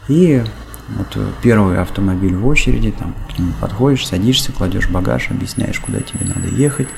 [0.08, 0.42] и
[0.88, 6.26] вот первый автомобиль в очереди, там к нему подходишь, садишься, кладешь багаж, объясняешь, куда тебе
[6.26, 6.88] надо ехать.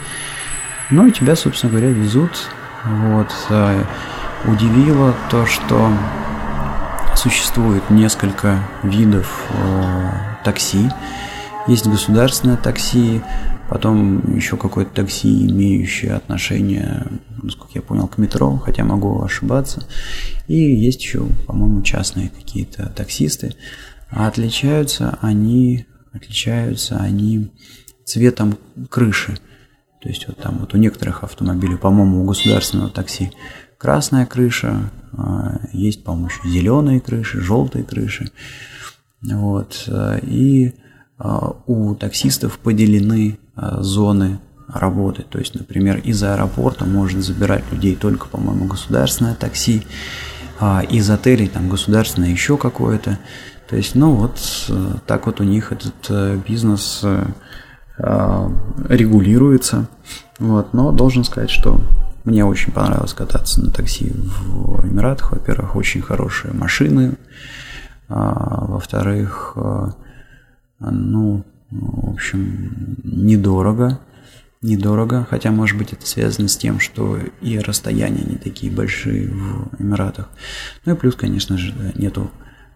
[0.90, 2.48] Ну и тебя, собственно говоря, везут
[2.85, 3.29] вот.
[3.51, 3.85] Э,
[4.47, 5.90] удивило то, что
[7.16, 10.11] существует несколько видов э,
[10.44, 10.90] такси.
[11.66, 13.23] Есть государственное такси,
[13.70, 17.07] потом еще какое-то такси, имеющее отношение,
[17.42, 19.87] насколько я понял, к метро, хотя могу ошибаться.
[20.47, 23.55] И есть еще, по-моему, частные какие-то таксисты.
[24.11, 27.51] А отличаются они, отличаются они
[28.05, 28.59] цветом
[28.90, 29.38] крыши.
[30.04, 33.32] То есть вот там вот у некоторых автомобилей, по-моему, у государственного такси
[33.78, 38.30] красная крыша, а, есть, по-моему, еще зеленые крыши, желтые крыши.
[39.22, 39.88] Вот.
[40.20, 40.74] И
[41.16, 45.22] а, у таксистов поделены а, зоны работы.
[45.22, 49.84] То есть, например, из аэропорта может забирать людей только, по-моему, государственное такси,
[50.90, 53.18] из отелей там государственное еще какое-то.
[53.70, 54.38] То есть, ну вот
[55.06, 57.26] так вот у них этот э, бизнес э, Э,
[57.96, 59.88] регулируется.
[60.38, 61.80] Вот, но должен сказать, что
[62.24, 65.33] мне очень понравилось кататься на такси в Эмиратах.
[65.33, 67.16] Во-первых, очень хорошие машины.
[68.09, 69.87] А, во-вторых, э,
[70.80, 74.00] ну, в общем, недорого.
[74.62, 79.78] Недорого, хотя, может быть, это связано с тем, что и расстояния не такие большие в
[79.78, 80.30] Эмиратах.
[80.87, 82.30] Ну и плюс, конечно же, нету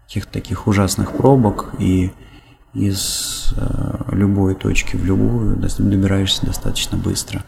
[0.05, 2.11] каких-то таких ужасных пробок и
[2.73, 7.43] из э, любой точки в любую добираешься достаточно быстро.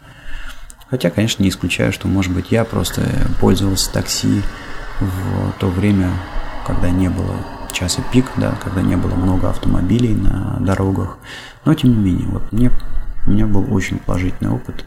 [0.90, 3.02] Хотя, конечно, не исключаю, что, может быть, я просто
[3.40, 4.42] пользовался такси
[5.00, 6.10] в то время,
[6.66, 7.36] когда не было
[7.72, 11.16] часа пик, да, когда не было много автомобилей на дорогах.
[11.64, 12.70] Но тем не менее, вот мне,
[13.26, 14.84] у меня был очень положительный опыт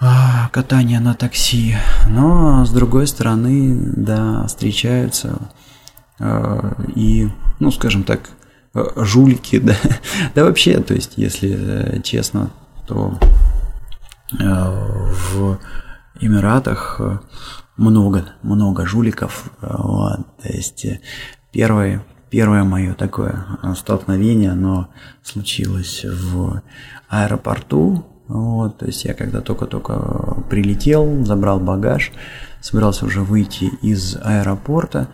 [0.00, 1.76] а, катания на такси.
[2.08, 5.38] Но с другой стороны, да, встречаются
[6.18, 8.30] э, и, ну, скажем так,
[8.74, 9.74] жулики, да,
[10.34, 12.50] да вообще, то есть, если э, честно,
[12.86, 13.18] то
[14.32, 15.58] в
[16.20, 17.00] Эмиратах
[17.76, 20.86] много, много жуликов, вот, то есть
[21.50, 23.44] первое, первое мое такое
[23.76, 24.88] столкновение, оно
[25.24, 26.62] случилось в
[27.08, 32.12] аэропорту, вот, то есть я когда только-только прилетел, забрал багаж,
[32.60, 35.08] собирался уже выйти из аэропорта,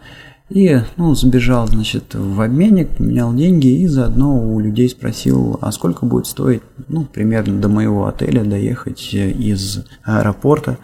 [0.48, 6.06] и, ну, сбежал, значит, в обменник, менял деньги и заодно у людей спросил, а сколько
[6.06, 10.78] будет стоить, ну, примерно до моего отеля доехать из аэропорта,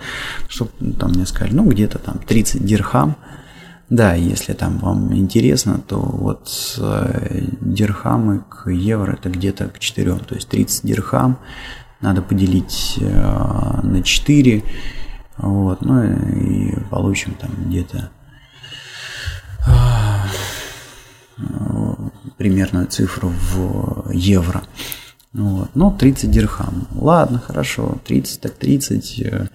[0.48, 3.16] чтобы там мне сказали, ну, где-то там 30 дирхам.
[3.88, 10.14] Да, если там вам интересно, то вот э, дирхамы к евро это где-то к 4,
[10.14, 11.38] то есть 30 дирхам
[12.00, 14.64] надо поделить э, на 4,
[15.36, 18.10] вот, ну и получим там где-то
[22.36, 24.62] примерную цифру в евро.
[25.32, 25.70] Вот.
[25.74, 26.88] Ну, 30 дирхам.
[26.92, 29.20] Ладно, хорошо, 30 так 30.
[29.20, 29.48] Э,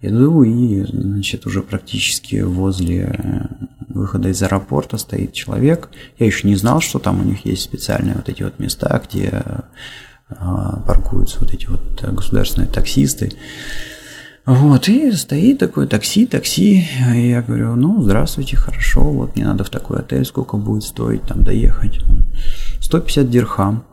[0.00, 3.48] иду и, значит, уже практически возле
[3.88, 5.90] выхода из аэропорта стоит человек.
[6.18, 9.42] Я еще не знал, что там у них есть специальные вот эти вот места, где
[10.28, 13.32] а, паркуются вот эти вот э, государственные таксисты.
[14.44, 19.62] Вот, и стоит такое такси, такси, и я говорю, ну, здравствуйте, хорошо, вот мне надо
[19.62, 22.00] в такой отель, сколько будет стоить там доехать?
[22.80, 23.84] 150 дирхам.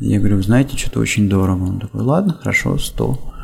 [0.00, 1.64] Я говорю, знаете, что-то очень дорого.
[1.64, 3.34] Он такой, ладно, хорошо, 100.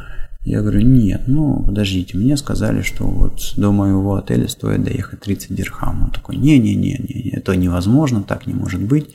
[0.44, 5.55] Я говорю, нет, ну, подождите, мне сказали, что вот до моего отеля стоит доехать 30
[5.55, 6.05] дирхам.
[6.05, 9.11] Он такой, не-не-не, это невозможно, так не может быть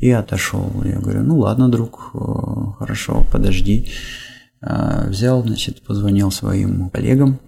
[0.00, 0.70] и отошел.
[0.84, 2.18] Я говорю, ну ладно, друг, э,
[2.78, 3.88] хорошо, подожди.
[4.66, 7.38] Э, взял, значит, позвонил своим коллегам,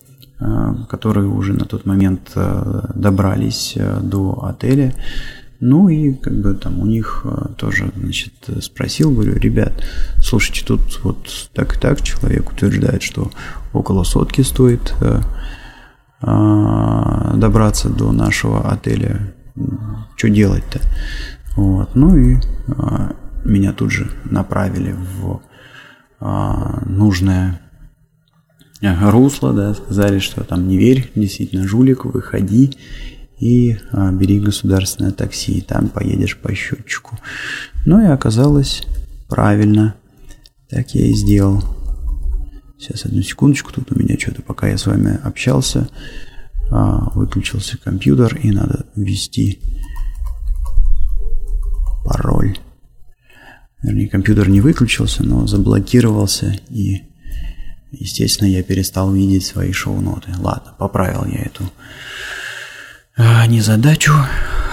[0.41, 2.33] э, которые уже на тот момент
[2.95, 4.95] добрались до отеля.
[5.61, 7.27] Ну и как бы там у них
[7.57, 9.73] тоже, значит, спросил, говорю, ребят,
[10.23, 13.33] слушайте, тут вот так и так человек утверждает, что
[13.73, 14.95] около сотки стоит
[16.21, 19.35] добраться до нашего отеля.
[20.17, 20.81] Что делать-то?
[21.59, 21.97] Вот.
[21.97, 22.37] Ну и
[22.69, 25.41] а, меня тут же направили в а,
[26.21, 27.61] нужное
[28.81, 32.77] русло, да, сказали, что там не верь, действительно жулик, выходи
[33.39, 37.19] и а, бери государственное такси, и там поедешь по счетчику.
[37.87, 38.87] Ну и оказалось
[39.29, 39.95] правильно.
[40.69, 41.63] Так я и сделал.
[42.79, 45.89] Сейчас одну секундочку, тут у меня что-то, пока я с вами общался,
[46.71, 49.61] а, выключился компьютер и надо ввести
[52.05, 52.57] пароль.
[53.83, 57.03] Вернее, компьютер не выключился, но заблокировался и,
[57.93, 60.33] естественно, я перестал видеть свои шоу-ноты.
[60.39, 61.71] Ладно, поправил я эту
[63.17, 64.13] а, незадачу.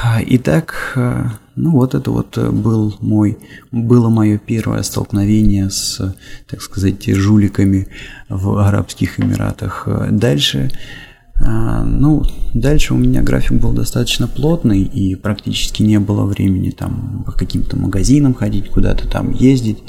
[0.04, 3.38] А, итак, а, ну вот это вот был мой,
[3.72, 6.16] было мое первое столкновение с,
[6.48, 7.88] так сказать, жуликами
[8.28, 9.88] в Арабских Эмиратах.
[10.10, 11.05] Дальше а,
[11.40, 17.32] ну, дальше у меня график был достаточно плотный, и практически не было времени там по
[17.32, 19.84] каким-то магазинам ходить, куда-то там ездить.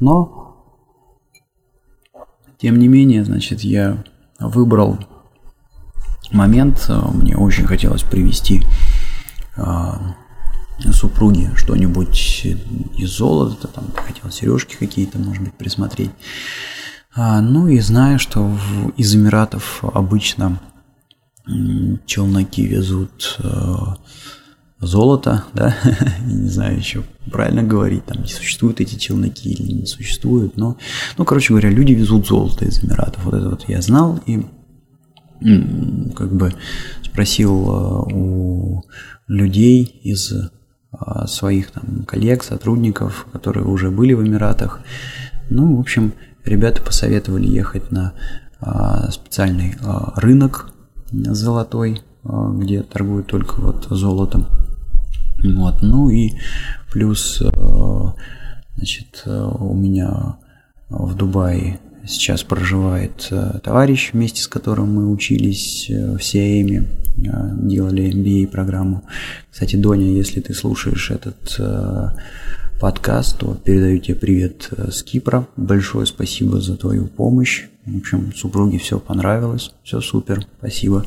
[0.00, 0.56] Но,
[2.58, 4.04] тем не менее, значит, я
[4.38, 4.98] выбрал
[6.32, 8.62] момент, мне очень хотелось привести
[9.56, 10.16] а,
[10.92, 12.46] супруге что-нибудь
[12.96, 16.10] из золота, там хотел сережки какие-то, может быть, присмотреть.
[17.14, 18.50] А, ну и знаю, что
[18.96, 20.60] из Эмиратов обычно
[22.06, 23.74] челноки везут э,
[24.80, 25.76] золото, да,
[26.26, 30.76] не знаю еще правильно говорить, там не существуют эти челноки или не существуют, но,
[31.16, 34.44] ну, короче говоря, люди везут золото из Эмиратов, вот это вот я знал и
[36.16, 36.54] как бы
[37.04, 38.82] спросил э, у
[39.28, 44.80] людей из э, своих там коллег, сотрудников, которые уже были в Эмиратах,
[45.48, 46.12] ну, в общем,
[46.44, 48.14] ребята посоветовали ехать на
[49.10, 49.76] специальный
[50.16, 50.72] рынок
[51.24, 54.46] золотой, а, где торгуют только вот золотом.
[55.42, 56.32] Вот, ну и
[56.92, 58.14] плюс, а,
[58.76, 60.36] значит, у меня
[60.88, 68.48] в Дубае сейчас проживает а, товарищ, вместе с которым мы учились в СИАЭМе, делали MBA
[68.48, 69.04] программу.
[69.50, 71.58] Кстати, Доня, если ты слушаешь этот
[72.80, 75.46] подкаст, то передаю тебе привет э, с Кипра.
[75.56, 77.64] Большое спасибо за твою помощь.
[77.86, 81.06] В общем, супруге все понравилось, все супер, спасибо.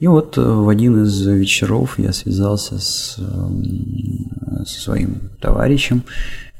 [0.00, 6.02] И вот э, в один из вечеров я связался с, эм, со своим товарищем,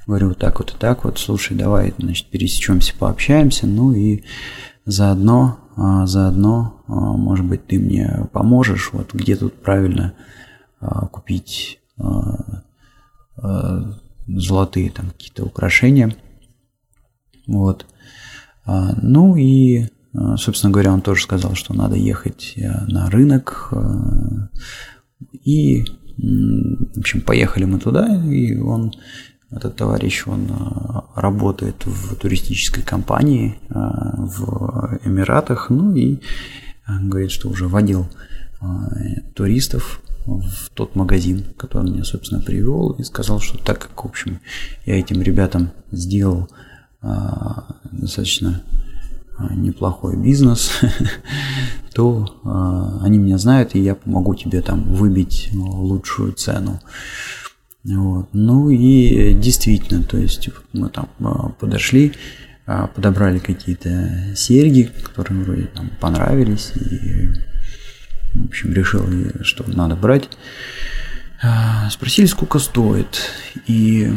[0.07, 4.23] говорю, вот так вот и так вот, слушай, давай, значит, пересечемся, пообщаемся, ну и
[4.85, 10.15] заодно, а, заодно, а, может быть, ты мне поможешь, вот где тут правильно
[10.81, 11.81] а, купить
[14.29, 16.15] золотые там какие-то украшения,
[17.47, 17.87] вот.
[18.67, 19.87] Ну и,
[20.37, 23.73] собственно говоря, он тоже сказал, что надо ехать на рынок,
[25.33, 25.85] и,
[26.19, 28.93] в общем, поехали мы туда, и он
[29.51, 36.19] этот товарищ, он э, работает в туристической компании э, в Эмиратах, ну и э,
[37.03, 38.07] говорит, что уже водил
[39.35, 40.03] туристов
[40.37, 44.41] в тот магазин, который меня, собственно, привел, и сказал, что так как, в общем,
[44.85, 46.49] я этим ребятам сделал
[47.93, 48.61] достаточно
[49.51, 50.73] неплохой бизнес,
[51.95, 52.41] то
[53.03, 56.81] они меня знают, и я помогу тебе там выбить лучшую цену.
[57.85, 58.29] Вот.
[58.33, 62.13] Ну и действительно, то есть мы там а, подошли,
[62.67, 67.31] а, подобрали какие-то серьги, которые вроде там понравились, и,
[68.43, 69.05] в общем, решил,
[69.43, 70.29] что надо брать.
[71.43, 73.31] А, спросили, сколько стоит,
[73.67, 74.13] и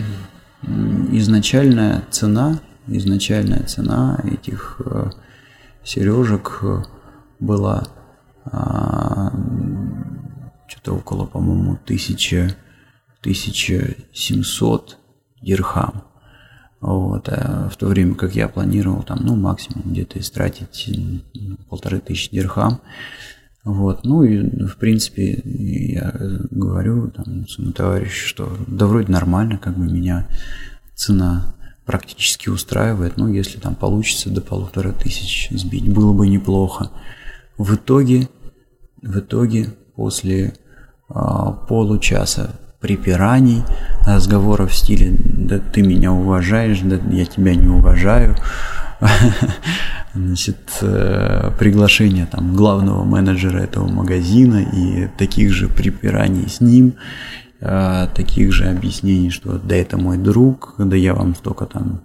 [1.11, 4.81] изначальная цена, изначальная цена этих
[5.83, 6.63] сережек
[7.39, 7.87] была
[10.67, 12.55] что-то около, по-моему, тысячи
[13.21, 14.97] 1700
[15.41, 16.03] дирхам.
[16.79, 20.89] Вот, а в то время как я планировал там, ну, максимум где-то истратить
[21.69, 22.81] полторы тысячи дирхам.
[23.63, 26.13] Вот, ну и, в принципе, я
[26.49, 30.27] говорю там своему товарищу, что да вроде нормально, как бы меня
[30.95, 31.53] цена
[31.85, 36.89] практически устраивает, ну, если там получится до полутора тысяч сбить, было бы неплохо.
[37.57, 38.29] В итоге,
[39.01, 40.55] в итоге, после
[41.09, 43.61] а, получаса припираний,
[44.07, 48.35] разговоров в стиле «да ты меня уважаешь, да я тебя не уважаю»,
[50.13, 56.93] значит, э, приглашение там главного менеджера этого магазина и таких же припираний с ним,
[57.59, 62.01] э, таких же объяснений, что да это мой друг, да я вам столько там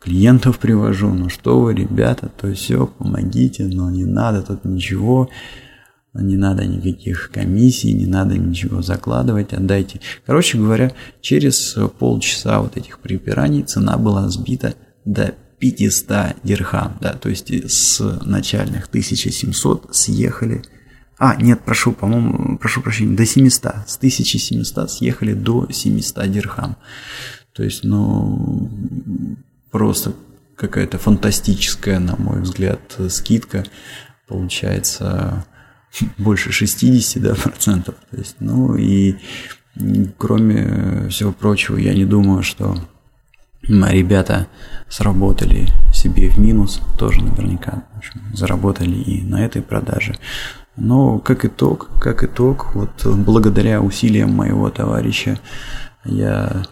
[0.00, 5.28] клиентов привожу, ну что вы, ребята, то все, помогите, но не надо тут ничего,
[6.14, 10.00] не надо никаких комиссий, не надо ничего закладывать, отдайте.
[10.26, 14.74] Короче говоря, через полчаса вот этих припираний цена была сбита
[15.04, 20.64] до 500 дирхам, да, то есть с начальных 1700 съехали,
[21.18, 26.76] а, нет, прошу, по-моему, прошу прощения, до 700, с 1700 съехали до 700 дирхам.
[27.52, 28.68] То есть, ну,
[29.70, 30.14] просто
[30.56, 33.64] какая-то фантастическая, на мой взгляд, скидка
[34.26, 35.46] получается
[36.18, 37.94] больше 60 да, процентов.
[38.10, 39.14] То есть, ну и
[40.18, 42.76] кроме всего прочего, я не думаю, что
[43.62, 44.46] ребята
[44.88, 50.16] сработали себе в минус, тоже наверняка в общем, заработали и на этой продаже.
[50.76, 55.38] Но как итог, как итог, вот благодаря усилиям моего товарища
[56.04, 56.64] я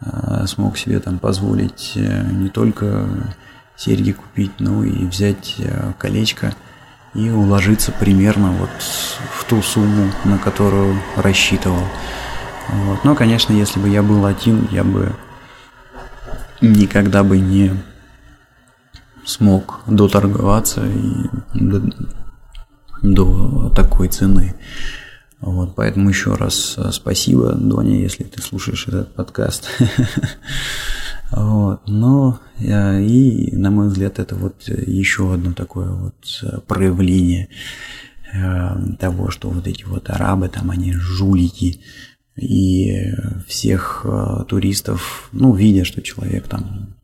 [0.00, 3.06] э, смог себе там позволить э, не только
[3.76, 6.54] серьги купить, но и взять э, колечко–
[7.16, 11.82] и уложиться примерно вот в ту сумму, на которую рассчитывал.
[12.68, 13.04] Вот.
[13.04, 15.12] Но, конечно, если бы я был один, я бы
[16.60, 17.72] никогда бы не
[19.24, 21.82] смог доторговаться и до,
[23.02, 24.54] до такой цены.
[25.40, 29.68] Вот, поэтому еще раз спасибо, Доня, если ты слушаешь этот подкаст.
[31.32, 31.80] Вот.
[31.88, 37.48] Но и, на мой взгляд, это вот еще одно такое вот э, проявление
[38.32, 41.80] э, того, что вот эти вот арабы, там они жулики,
[42.36, 43.12] и
[43.46, 46.94] всех э, туристов, ну, видя, что человек там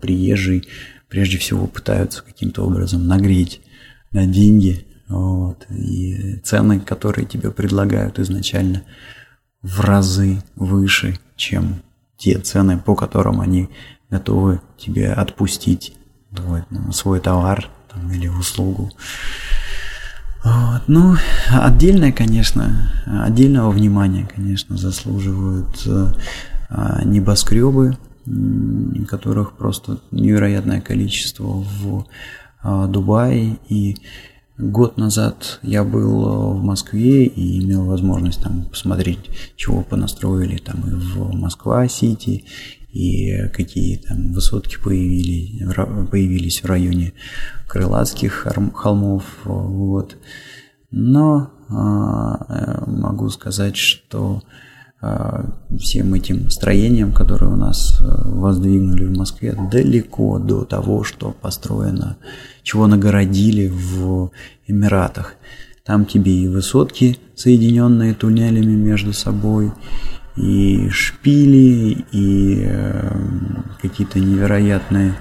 [0.00, 0.68] приезжий,
[1.08, 3.60] прежде всего пытаются каким-то образом нагреть
[4.10, 8.82] на деньги, вот, и цены, которые тебе предлагают изначально,
[9.62, 11.82] в разы выше, чем
[12.16, 13.68] те цены, по которым они
[14.10, 15.94] готовы тебе отпустить
[16.34, 18.90] твой, свой товар там, или услугу.
[20.44, 20.82] Вот.
[20.88, 21.16] Ну,
[21.50, 26.12] отдельное, конечно, отдельного внимания, конечно, заслуживают э,
[27.04, 27.96] небоскребы,
[29.08, 32.06] которых просто невероятное количество в
[32.64, 33.58] э, Дубае.
[33.68, 33.96] И
[34.58, 40.90] Год назад я был в Москве и имел возможность там посмотреть, чего понастроили там и
[40.90, 42.44] в Москва-Сити,
[42.92, 45.62] и какие там высотки появились,
[46.10, 47.14] появились в районе
[47.66, 49.24] Крылатских холмов.
[49.44, 50.16] Вот.
[50.90, 54.42] Но а, могу сказать, что
[55.00, 55.46] а,
[55.80, 62.18] всем этим строениям, которые у нас э, воздвигнули в Москве, далеко до того, что построено,
[62.62, 64.30] чего нагородили в
[64.66, 65.34] Эмиратах.
[65.84, 69.72] Там тебе и высотки, соединенные туннелями между собой,
[70.36, 73.12] и шпили, и э,
[73.80, 75.14] какие-то невероятные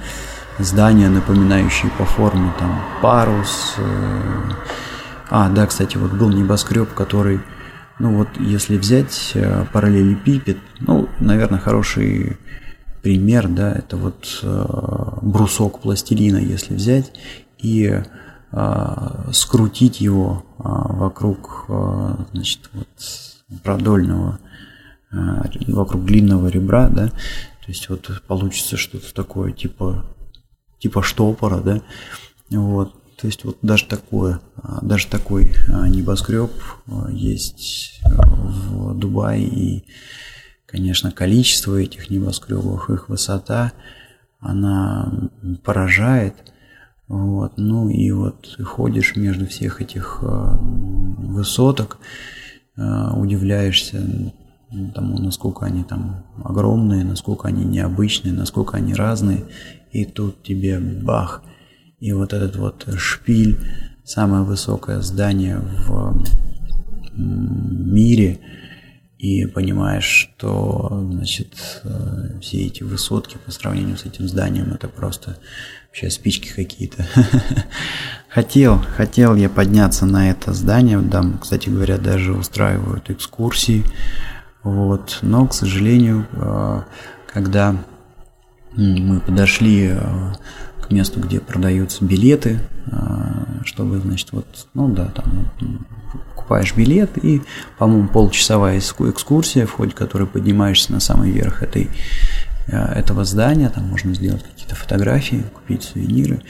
[0.60, 3.76] здания, напоминающие по форме там парус.
[3.78, 4.52] Э.
[5.30, 7.40] А, да, кстати, вот был небоскреб, который,
[8.00, 12.38] ну вот, если взять э, параллелепипед, ну, наверное, хороший
[13.02, 14.66] пример, да, это вот э,
[15.22, 17.12] брусок пластилина, если взять
[17.58, 18.02] и
[18.52, 22.88] э, скрутить его э, вокруг, э, значит, вот
[23.64, 24.40] продольного
[25.12, 30.06] вокруг длинного ребра, да, то есть вот получится что-то такое типа
[30.80, 31.82] типа штопора, да,
[32.50, 36.52] вот, то есть вот даже такое, а, даже такой а, небоскреб
[36.88, 39.46] а, есть в Дубае.
[39.46, 39.86] И,
[40.66, 43.74] конечно, количество этих небоскребов, их высота,
[44.40, 45.30] она
[45.64, 46.34] поражает,
[47.08, 52.00] вот, ну и вот ходишь между всех этих высоток,
[52.76, 54.34] удивляешься
[54.94, 59.46] тому, насколько они там огромные, насколько они необычные, насколько они разные.
[59.92, 61.44] И тут тебе бах,
[62.00, 63.60] и вот этот вот шпиль,
[64.04, 66.24] самое высокое здание в
[67.14, 68.40] мире,
[69.22, 75.38] и понимаешь, что значит, э, все эти высотки по сравнению с этим зданием это просто
[75.88, 77.06] вообще спички какие-то.
[78.30, 83.84] хотел, хотел я подняться на это здание, там, кстати говоря, даже устраивают экскурсии
[84.64, 85.20] вот.
[85.22, 86.82] Но, к сожалению, э,
[87.32, 87.76] когда
[88.76, 90.34] мы подошли э,
[90.82, 92.98] к месту, где продаются билеты, э,
[93.66, 95.52] чтобы, значит, вот, ну да, там
[96.36, 97.42] покупаешь билет и,
[97.78, 101.90] по-моему, полчасовая экскурсия, в ходе которой поднимаешься на самый верх этой,
[102.68, 106.42] этого здания, там можно сделать какие-то фотографии, купить сувениры.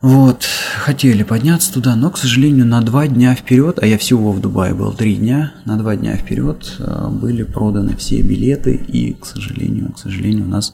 [0.00, 0.44] Вот,
[0.76, 4.72] хотели подняться туда, но, к сожалению, на два дня вперед, а я всего в Дубае
[4.72, 9.92] был три дня, на два дня вперед э, были проданы все билеты, и, к сожалению,
[9.92, 10.72] к сожалению, у нас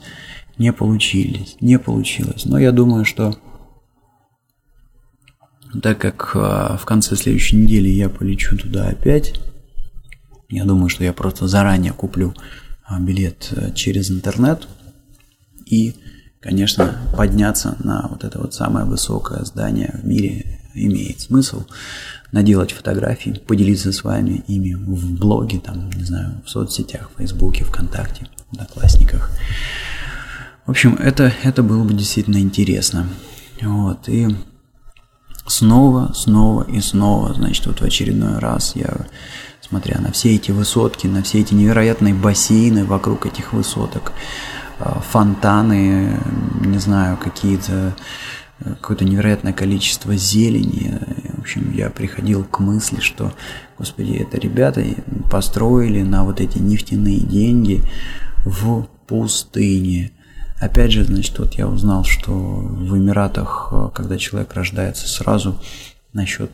[0.59, 2.45] не получились, не получилось.
[2.45, 3.35] Но я думаю, что
[5.83, 9.41] так как э, в конце следующей недели я полечу туда опять,
[10.51, 12.35] я думаю, что я просто заранее куплю
[12.91, 14.69] э, билет через интернет
[15.65, 15.95] и
[16.45, 21.65] конечно, подняться на вот это вот самое высокое здание в мире имеет смысл.
[22.33, 27.65] Наделать фотографии, поделиться с вами ими в блоге, там, не знаю, в соцсетях, в Фейсбуке,
[27.65, 29.31] ВКонтакте, в Одноклассниках.
[30.67, 33.09] В общем, это, это было бы действительно интересно.
[33.63, 34.29] Вот, и
[35.47, 39.07] снова, снова и снова, значит, вот в очередной раз я,
[39.63, 44.13] смотря на все эти высотки, на все эти невероятные бассейны вокруг этих высоток,
[44.79, 46.19] фонтаны,
[46.61, 47.95] не знаю, какие-то
[48.61, 50.99] э, какое-то невероятное количество зелени.
[51.37, 53.33] В общем, я приходил к мысли, что,
[53.79, 54.85] господи, это ребята
[55.31, 57.83] построили на вот эти нефтяные деньги
[58.45, 60.13] в пустыне.
[60.61, 65.61] Опять же, значит, вот я узнал, что в Эмиратах, э, когда человек рождается, сразу
[66.13, 66.51] насчет,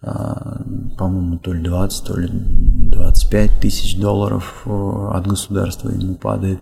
[0.00, 6.60] по-моему, то ли 20, то ли 25 тысяч долларов от государства ему падает.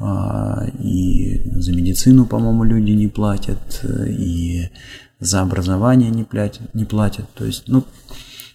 [0.00, 4.70] А, и за медицину, по-моему, люди не платят, и
[5.18, 7.28] за образование не платят, не платят.
[7.34, 7.84] То есть, ну,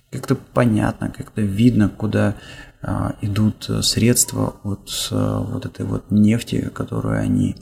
[0.09, 2.35] как-то понятно, как-то видно, куда
[2.81, 7.55] а, идут средства от а, вот этой вот нефти, которую они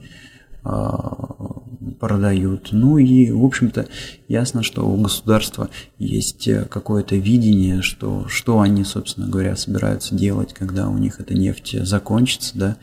[2.00, 2.70] продают.
[2.72, 3.88] Ну и, в общем-то,
[4.28, 10.90] ясно, что у государства есть какое-то видение, что, что они, собственно говоря, собираются делать, когда
[10.90, 12.78] у них эта нефть закончится, да.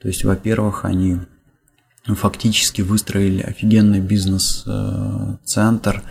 [0.00, 1.18] То есть, во-первых, они
[2.06, 6.02] фактически выстроили офигенный бизнес-центр,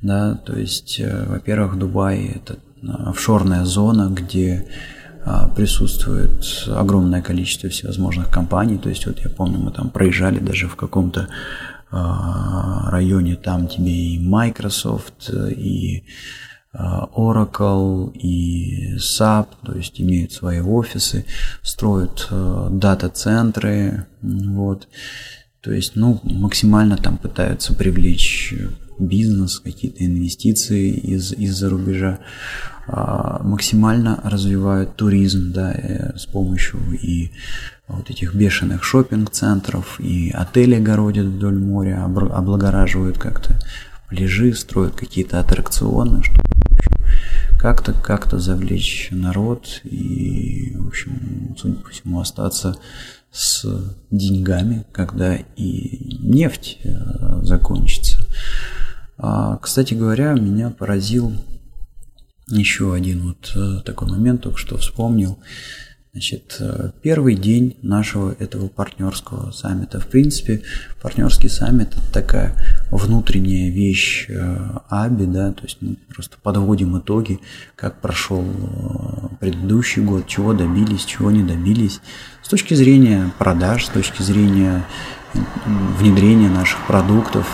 [0.00, 4.68] да, то есть, во-первых, Дубай– это офшорная зона, где
[5.56, 8.78] присутствует огромное количество всевозможных компаний.
[8.78, 11.28] То есть вот я помню, мы там проезжали даже в каком-то
[11.90, 16.04] а, районе, там тебе и Microsoft, и
[16.72, 21.26] а, Oracle, и SAP, то есть имеют свои офисы,
[21.62, 24.88] строят дата-центры, вот.
[25.60, 28.54] То есть, ну, максимально там пытаются привлечь
[28.98, 32.18] бизнес, какие-то инвестиции из, из-за рубежа,
[32.88, 37.30] а, максимально развивают туризм, да, э, с помощью и
[37.88, 43.58] вот этих бешеных шопинг-центров, и отели городят вдоль моря, облагораживают как-то
[44.08, 46.46] пляжи, строят какие-то аттракционы, чтобы
[47.58, 52.76] как-то как-то завлечь народ и, в общем, судя по всему, остаться
[53.36, 53.66] с
[54.10, 58.18] деньгами, когда и нефть э, закончится.
[59.18, 61.32] А, кстати говоря, меня поразил
[62.48, 65.38] еще один вот э, такой момент, только что вспомнил.
[66.12, 70.00] Значит, э, первый день нашего этого партнерского саммита.
[70.00, 70.62] В принципе,
[71.02, 72.56] партнерский саммит это такая
[72.90, 74.30] внутренняя вещь
[74.88, 77.40] АБИ, да, то есть мы просто подводим итоги,
[77.74, 78.46] как прошел
[79.40, 82.00] предыдущий год, чего добились, чего не добились.
[82.46, 84.84] С точки зрения продаж, с точки зрения
[85.98, 87.44] внедрения наших продуктов,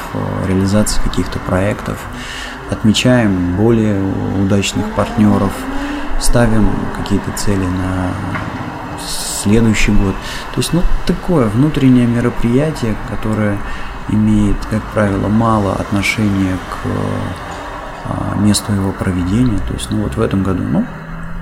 [0.47, 1.99] реализации каких-то проектов,
[2.69, 3.99] отмечаем более
[4.39, 5.53] удачных партнеров–
[6.21, 8.11] ставим какие-то цели на
[9.43, 10.15] следующий год.
[10.55, 13.57] То есть, ну, такое внутреннее мероприятие, которое
[14.11, 16.87] имеет, как правило, мало отношения к
[18.05, 19.59] а, месту его проведения.
[19.67, 20.87] То есть, ну, вот в этом году, ну,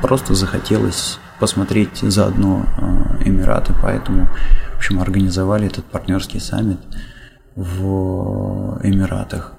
[0.02, 4.26] просто захотелось посмотреть заодно а, Эмираты, поэтому,
[4.74, 6.78] в общем, организовали этот партнерский саммит
[7.56, 9.54] в Эмиратах.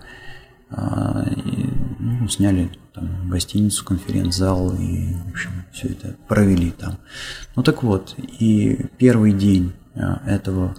[0.70, 1.70] А, и,
[2.00, 6.98] ну, сняли там, гостиницу, конференц-зал и, в общем, все это провели там.
[7.56, 10.76] Ну так вот, и первый день а, этого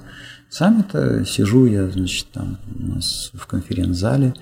[0.49, 4.35] саммита сижу я, значит, там у нас в конференц-зале,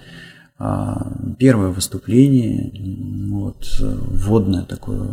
[1.39, 2.71] первое выступление,
[3.31, 5.09] вот, вводное такое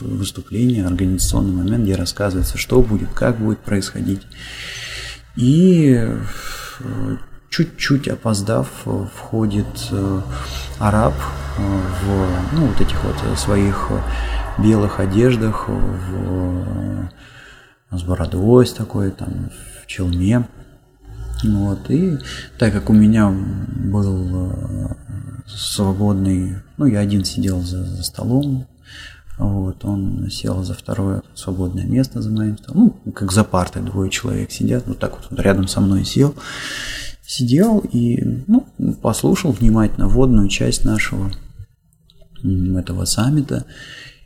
[0.00, 4.22] выступление, организационный момент, где рассказывается, что будет, как будет происходить.
[5.36, 6.08] И
[7.56, 10.20] чуть-чуть опоздав, э, входит э,
[10.78, 11.14] араб
[11.56, 13.90] э, в ну, вот этих вот своих
[14.58, 17.10] белых одеждах, в,
[17.92, 19.50] с бородой такой, там,
[19.82, 20.46] в челме.
[21.44, 22.18] Вот, и
[22.58, 24.54] так как у меня был
[25.46, 28.66] свободный, ну, я один сидел за, за столом,
[29.38, 34.10] вот, он сел за второе свободное место за моим столом, ну, как за партой двое
[34.10, 36.34] человек сидят, вот так вот рядом со мной сел
[37.26, 38.66] сидел и ну,
[39.02, 41.30] послушал внимательно вводную часть нашего
[42.42, 43.66] этого саммита.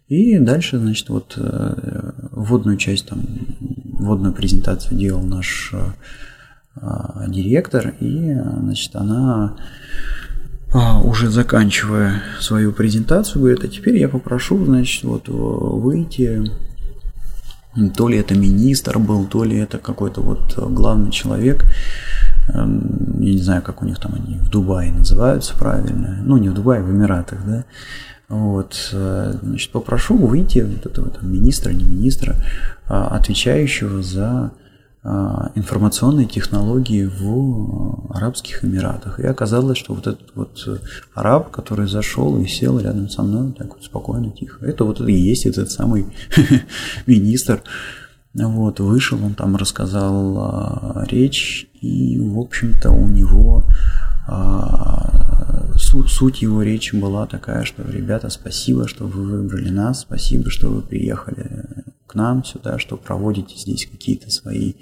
[0.08, 3.24] И дальше, значит, вот э, вводную часть, там,
[3.60, 5.94] вводную презентацию делал наш а,
[7.28, 9.56] директор, и, значит, она
[10.72, 16.44] а, уже заканчивая свою презентацию, говорит, а теперь я попрошу, значит, вот выйти,
[17.96, 21.64] то ли это министр был, то ли это какой-то вот главный человек,
[22.54, 26.48] Эм, я не знаю, как у них там они в Дубае называются правильно, ну не
[26.48, 27.64] в Дубае, в Эмиратах, да,
[28.28, 32.36] вот, э, значит, попрошу выйти вот этого там, министра, не министра,
[32.86, 34.52] а, отвечающего за а,
[35.02, 39.18] информационные технологии в Арабских Эмиратах.
[39.18, 40.82] И оказалось, что вот этот вот
[41.14, 45.12] араб, который зашел и сел рядом со мной, так вот спокойно, тихо, это вот и
[45.12, 46.06] есть этот самый
[47.06, 47.62] министр,
[48.34, 53.64] вот, вышел, он там рассказал а, речь, и, в общем-то, у него
[54.28, 60.68] а, суть его речи была такая, что, ребята, спасибо, что вы выбрали нас, спасибо, что
[60.68, 61.64] вы приехали
[62.10, 64.72] к нам сюда, что проводите здесь какие-то свои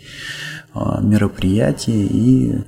[0.72, 2.64] а, мероприятия, и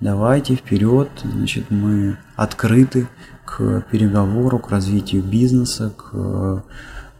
[0.00, 3.08] давайте вперед, значит, мы открыты
[3.44, 6.64] к переговору, к развитию бизнеса, к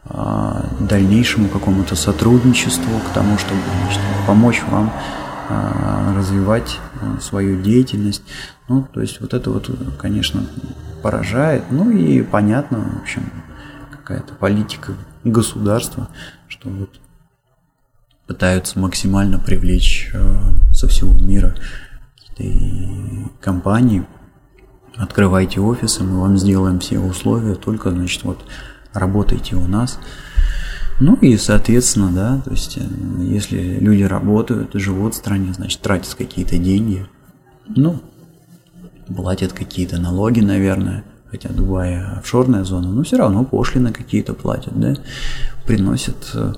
[0.05, 4.93] а, дальнейшему какому-то сотрудничеству, к тому, чтобы значит, помочь вам
[5.49, 8.23] а, развивать а, свою деятельность.
[8.69, 9.69] Ну, то есть вот это вот,
[9.99, 10.45] конечно,
[11.03, 11.65] поражает.
[11.71, 13.33] Ну и понятно, в общем,
[13.91, 14.93] какая-то политика
[15.25, 16.09] государства,
[16.49, 17.01] что вот
[18.27, 20.13] пытаются максимально привлечь
[20.73, 21.55] со всего мира
[22.17, 24.07] какие-то компании.
[24.97, 28.45] Открывайте офисы, мы вам сделаем все условия, только, значит, вот
[28.93, 29.99] работайте у нас.
[31.01, 32.83] Ну и, соответственно, да, то есть, э,
[33.19, 37.07] если люди работают, живут в стране, значит, тратят какие-то деньги,
[37.67, 38.01] ну,
[39.09, 44.95] платят какие-то налоги, наверное, хотя Дубай офшорная зона, но все равно пошлины какие-то платят, да,
[45.66, 46.55] приносят, э,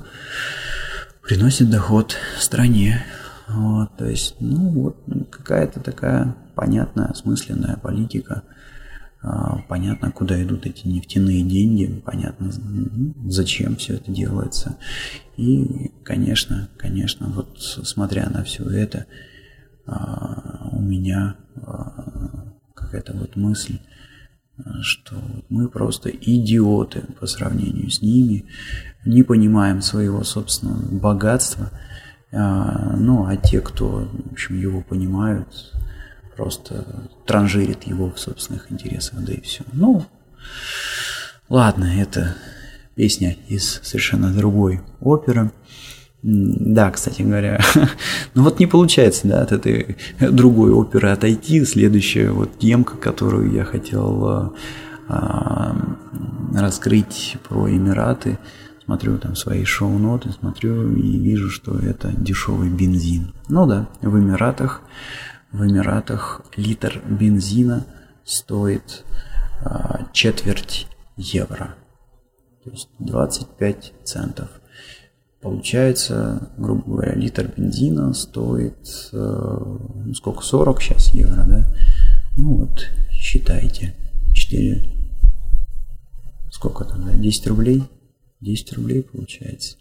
[1.22, 3.04] приносят доход стране.
[3.48, 4.96] Вот, то есть, ну, вот
[5.30, 8.42] какая-то такая понятная, осмысленная политика–
[9.28, 12.52] а, понятно, куда идут эти нефтяные деньги, понятно,
[13.24, 14.76] зачем все это делается.
[15.36, 19.06] И, конечно, конечно, вот смотря на все это,
[19.84, 23.80] а, у меня а, какая-то вот мысль,
[24.82, 25.16] что
[25.48, 28.46] мы просто идиоты по сравнению с ними,
[29.04, 31.70] не понимаем своего собственного богатства,
[32.32, 35.72] ну а те, кто в общем, его понимают,
[36.36, 39.64] просто транжирит его в собственных интересах, да и все.
[39.72, 40.04] Ну,
[41.48, 42.36] ладно, это
[42.94, 45.50] песня из совершенно другой оперы.
[46.28, 47.60] Да, кстати говоря,
[48.34, 51.64] ну вот не получается, да, от этой другой оперы отойти.
[51.64, 54.52] Следующая вот темка, которую я хотел а,
[55.08, 55.76] а,
[56.52, 58.40] раскрыть про Эмираты.
[58.84, 63.32] Смотрю там свои шоу-ноты, смотрю и вижу, что это дешевый бензин.
[63.48, 64.82] Ну да, в Эмиратах,
[65.52, 67.86] в Эмиратах литр бензина
[68.24, 69.04] стоит
[69.64, 71.76] а, четверть евро.
[72.64, 74.48] То есть 25 центов.
[75.40, 81.66] Получается, грубо говоря, литр бензина стоит, э, ну, сколько, 40 сейчас евро, да?
[82.36, 83.94] Ну вот, считайте,
[84.34, 84.82] 4,
[86.50, 87.84] сколько там, да, 10 рублей?
[88.40, 89.76] 10 рублей получается.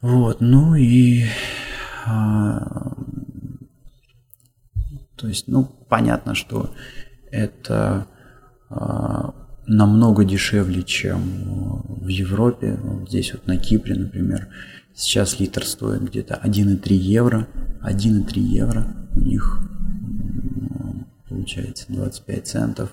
[0.00, 1.24] Вот, ну и,
[2.06, 2.96] а,
[5.16, 6.74] то есть, ну, понятно, что
[7.30, 8.06] это
[8.68, 9.34] а,
[9.72, 12.78] намного дешевле, чем в Европе.
[12.82, 14.48] Вот здесь вот на Кипре, например,
[14.94, 17.48] сейчас литр стоит где-то 1,3 евро.
[17.82, 19.60] 1,3 евро у них
[21.28, 22.90] получается 25 центов.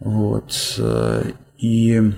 [0.00, 0.80] Вот.
[1.58, 2.12] И,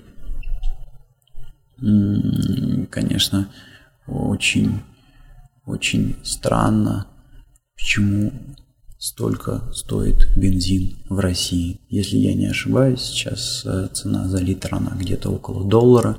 [2.91, 3.49] конечно,
[4.07, 4.81] очень,
[5.67, 7.07] очень странно,
[7.77, 8.33] почему
[9.01, 11.81] столько стоит бензин в России.
[11.89, 16.19] Если я не ошибаюсь, сейчас э, цена за литр она где-то около доллара.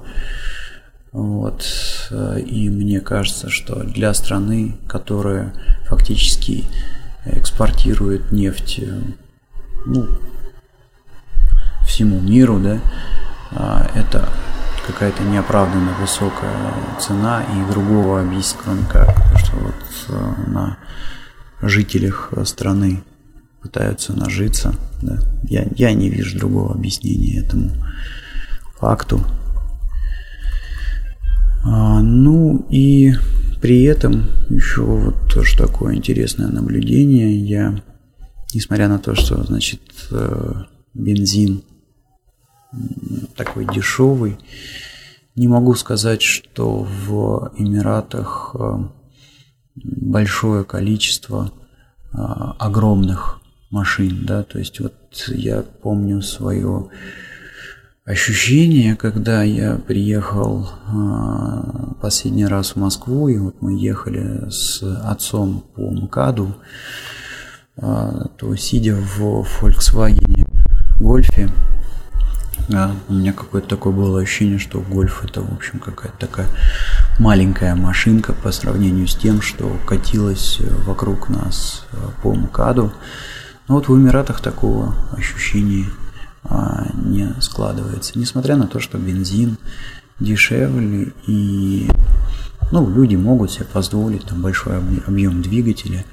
[1.12, 1.64] Вот.
[2.10, 5.54] Э, и мне кажется, что для страны, которая
[5.86, 6.66] фактически
[7.26, 9.02] экспортирует нефть э,
[9.86, 10.08] ну,
[11.86, 12.80] всему миру, да,
[13.94, 14.28] это
[14.88, 20.78] какая-то неоправданно высокая цена и другого объяснения, кроме как, что вот на
[21.62, 23.04] жителях страны
[23.62, 24.76] пытаются нажиться.
[25.02, 25.20] Да.
[25.44, 27.72] Я, я не вижу другого объяснения этому
[28.80, 29.24] факту.
[31.64, 33.14] А, ну и
[33.62, 37.38] при этом еще вот тоже такое интересное наблюдение.
[37.38, 37.82] Я,
[38.54, 40.54] несмотря на то, что, значит, э,
[40.96, 41.64] бензин
[43.36, 44.38] такой дешевый,
[45.36, 48.78] не могу сказать, что в Эмиратах э,
[49.76, 51.52] большое количество
[52.14, 54.94] а, огромных машин, да, то есть вот
[55.28, 56.90] я помню свое
[58.06, 65.64] ощущение, когда я приехал а, последний раз в Москву, и вот мы ехали с отцом
[65.76, 66.56] по МКАДу,
[67.78, 70.48] а, то сидя в Volkswagen
[71.00, 71.50] Гольфе,
[72.68, 76.48] да, у меня какое-то такое было ощущение, что гольф это, в общем, какая-то такая
[77.22, 80.58] маленькая машинка по сравнению с тем, что катилась
[80.88, 82.92] вокруг нас э, по МКАДу.
[83.68, 85.86] Но вот в Эмиратах такого ощущения
[86.44, 88.18] а, не складывается.
[88.18, 89.60] Несмотря на то, что бензин
[90.20, 91.92] дешевле и
[92.72, 96.06] ну, люди могут себе позволить там большой объем двигателя,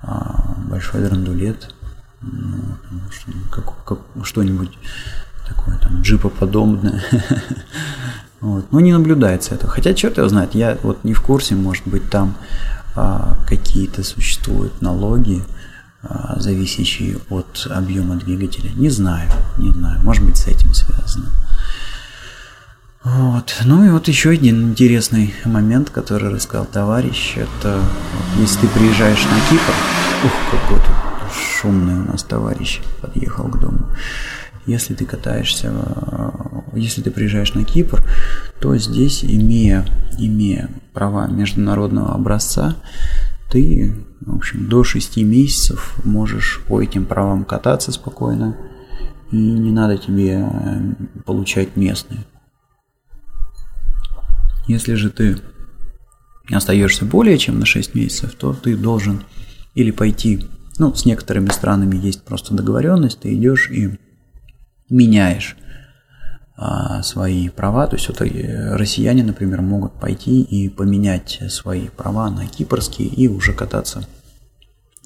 [0.00, 1.74] а, большой драндулет,
[2.22, 2.78] ну,
[3.52, 4.72] как, как, что-нибудь
[5.46, 7.02] такое там джипоподобное.
[8.40, 8.72] вот.
[8.72, 9.66] Но не наблюдается это.
[9.66, 12.36] Хотя черт его знает, я вот не в курсе, может быть, там
[12.96, 15.42] а, какие-то существуют налоги,
[16.02, 18.70] а, зависящие от объема двигателя.
[18.70, 20.00] Не знаю, не знаю.
[20.02, 21.26] Может быть, с этим связано.
[23.02, 23.56] Вот.
[23.64, 29.24] Ну и вот еще один интересный момент, который рассказал товарищ, это вот, если ты приезжаешь
[29.24, 29.72] на Кипр,
[30.24, 33.86] ух, какой тут шумный у нас товарищ подъехал к дому.
[34.66, 36.30] Если ты катаешься, э,
[36.74, 38.04] если ты приезжаешь на Кипр,
[38.60, 39.86] то здесь, имея,
[40.18, 42.76] имея права международного образца,
[43.50, 48.56] ты, в общем, до 6 месяцев можешь по этим правам кататься спокойно,
[49.32, 50.94] и не надо тебе э,
[51.24, 52.20] получать местные.
[54.66, 55.38] Если же ты
[56.50, 59.22] остаешься более чем на 6 месяцев, то ты должен
[59.74, 60.46] или пойти,
[60.78, 63.98] ну, с некоторыми странами есть просто договоренность, ты идешь и
[64.88, 65.56] меняешь
[67.02, 72.46] свои права, то есть вот э, россияне, например, могут пойти и поменять свои права на
[72.46, 74.04] кипрские и уже кататься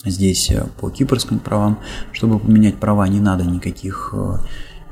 [0.04, 1.78] здесь э, по кипрским правам.
[2.12, 4.38] Чтобы поменять права, не надо никаких э,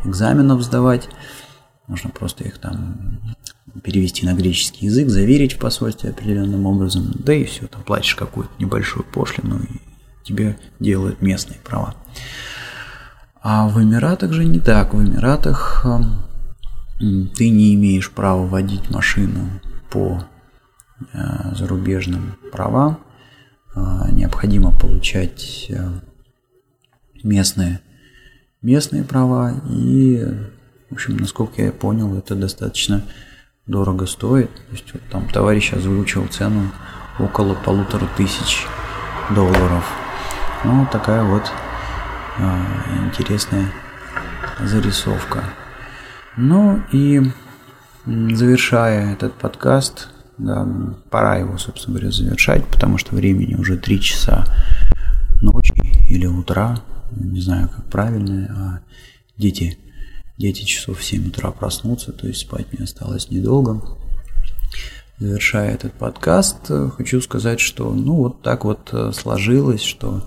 [0.04, 1.08] экзаменов сдавать,
[1.86, 3.20] можно просто их там
[3.82, 8.52] перевести на греческий язык, заверить в посольстве определенным образом, да и все, там платишь какую-то
[8.58, 9.80] небольшую пошлину, и
[10.24, 11.94] тебе делают местные права.
[13.42, 14.94] А в Эмиратах же не так.
[14.94, 15.84] В Эмиратах
[17.02, 19.48] ты не имеешь права водить машину
[19.90, 20.22] по
[21.12, 23.00] э, зарубежным правам.
[23.74, 26.00] Э, необходимо получать э,
[27.24, 27.80] местные,
[28.62, 29.52] местные права.
[29.68, 30.24] И,
[30.90, 33.02] в общем, насколько я понял, это достаточно
[33.66, 34.54] дорого стоит.
[34.54, 36.70] То есть вот там товарищ озвучил цену
[37.18, 38.64] около полутора тысяч
[39.34, 39.84] долларов.
[40.64, 41.50] Ну, такая вот
[43.08, 43.72] интересная
[44.60, 45.42] зарисовка.
[46.36, 47.20] Ну и
[48.06, 50.08] завершая этот подкаст,
[50.38, 50.66] да,
[51.10, 54.46] пора его, собственно говоря, завершать, потому что времени уже 3 часа
[55.42, 55.74] ночи
[56.08, 56.78] или утра,
[57.10, 58.80] не знаю, как правильно, а
[59.36, 59.78] дети,
[60.38, 63.82] дети часов в 7 утра проснутся, то есть спать мне осталось недолго.
[65.18, 70.26] Завершая этот подкаст, хочу сказать, что ну вот так вот э, сложилось, что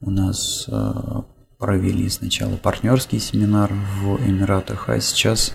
[0.00, 1.22] у нас э,
[1.62, 5.52] провели сначала партнерский семинар в Эмиратах, а сейчас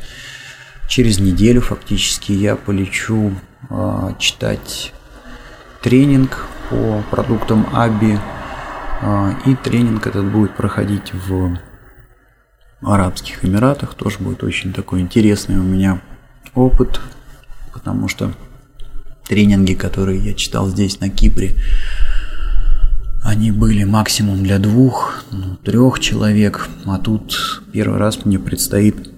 [0.88, 3.34] через неделю фактически я полечу
[3.70, 4.94] э, читать
[5.84, 8.18] тренинг по продуктам Аби.
[9.02, 11.58] Э, и тренинг этот будет проходить в
[12.82, 13.94] Арабских Эмиратах.
[13.94, 16.02] Тоже будет очень такой интересный у меня
[16.56, 17.02] опыт,
[17.74, 18.32] потому что
[19.28, 21.58] тренинги, которые я читал здесь на Кипре,
[23.24, 29.12] они были максимум для двух, ну, трех человек, а тут первый раз мне предстоит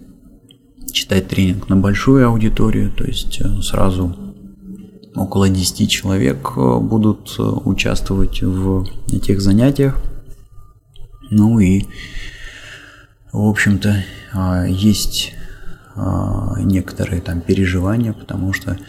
[0.91, 4.16] читать тренинг на большую аудиторию, то есть э, сразу
[5.16, 10.02] около 10 человек э, будут э, участвовать в этих занятиях.
[11.30, 11.86] Ну и,
[13.32, 14.04] в общем-то,
[14.68, 15.34] есть
[16.58, 18.80] некоторые там переживания, потому что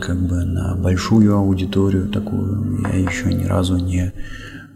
[0.00, 4.12] как бы на большую аудиторию такую я еще ни разу не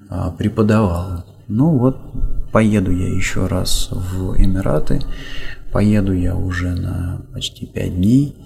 [0.09, 1.25] а, преподавал.
[1.49, 1.99] Ну вот,
[2.53, 5.01] поеду я еще раз в Эмираты,
[5.73, 8.37] поеду я уже на почти 5 дней,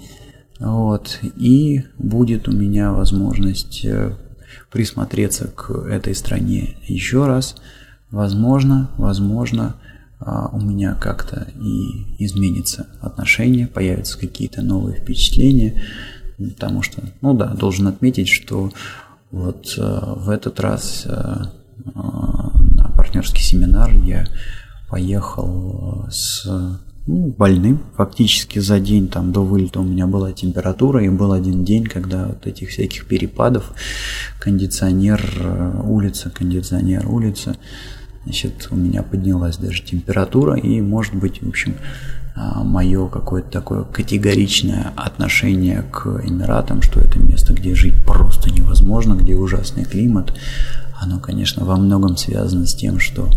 [0.58, 4.16] вот, и будет у меня возможность э,
[4.72, 7.54] присмотреться к этой стране еще раз.
[8.10, 9.76] Возможно, возможно,
[10.20, 15.82] а, у меня как-то и изменится отношение, появятся какие-то новые впечатления.
[16.38, 18.70] Потому что, ну да, должен отметить, что
[19.30, 24.26] вот э, в этот раз э, э, на партнерский семинар я
[24.88, 26.46] поехал с
[27.06, 27.80] ну, больным.
[27.96, 32.26] Фактически за день там до вылета у меня была температура, и был один день, когда
[32.26, 33.72] вот этих всяких перепадов,
[34.38, 35.20] кондиционер
[35.84, 37.56] улица, кондиционер улица,
[38.24, 41.74] значит, у меня поднялась даже температура, и, может быть, в общем,
[42.36, 49.34] мое какое-то такое категоричное отношение к Эмиратам, что это место, где жить просто невозможно, где
[49.34, 50.32] ужасный климат,
[51.00, 53.28] оно, конечно, во многом связано с тем, что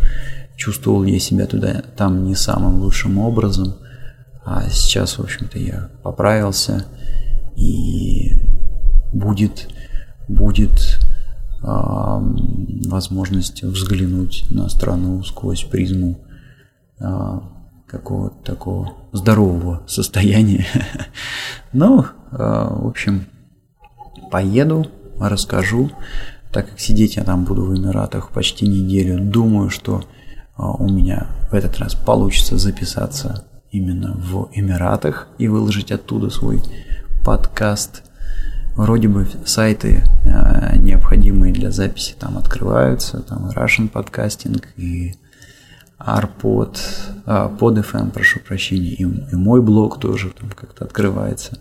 [0.56, 3.76] чувствовал я себя туда там не самым лучшим образом,
[4.46, 6.86] а сейчас, в общем-то, я поправился,
[7.56, 8.32] и
[9.14, 9.70] будет,
[10.28, 11.00] будет
[11.62, 11.68] э,
[12.88, 16.20] возможность взглянуть на страну сквозь призму
[17.00, 17.40] э,
[17.92, 20.66] какого-то такого здорового состояния.
[21.74, 23.28] Ну, а, в общем,
[24.30, 24.88] поеду,
[25.18, 25.90] расскажу.
[26.52, 30.04] Так как сидеть я там буду в Эмиратах почти неделю, думаю, что
[30.58, 36.62] а, у меня в этот раз получится записаться именно в Эмиратах и выложить оттуда свой
[37.24, 38.04] подкаст.
[38.76, 45.16] Вроде бы сайты а, необходимые для записи там открываются, там Russian Podcasting и
[46.06, 46.80] Арпод,
[47.26, 51.60] а, под FM, прошу прощения, и, и мой блог тоже там как-то открывается.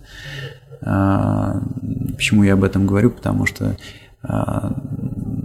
[0.82, 1.62] А,
[2.14, 3.10] почему я об этом говорю?
[3.10, 3.76] Потому что,
[4.22, 4.74] а,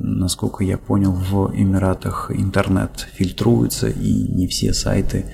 [0.01, 5.25] насколько я понял, в Эмиратах интернет фильтруется, и не все сайты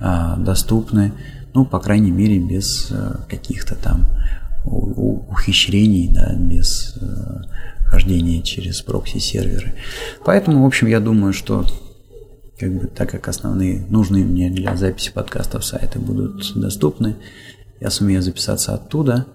[0.00, 1.12] а, доступны,
[1.54, 4.06] ну, по крайней мере, без а, каких-то там
[4.64, 7.42] ухищрений, да, без а,
[7.84, 9.74] хождения через прокси-серверы.
[10.24, 11.64] Поэтому, в общем, я думаю, что
[12.58, 17.16] как бы, так как основные нужные мне для записи подкастов сайты будут доступны,
[17.80, 19.26] я сумею записаться оттуда.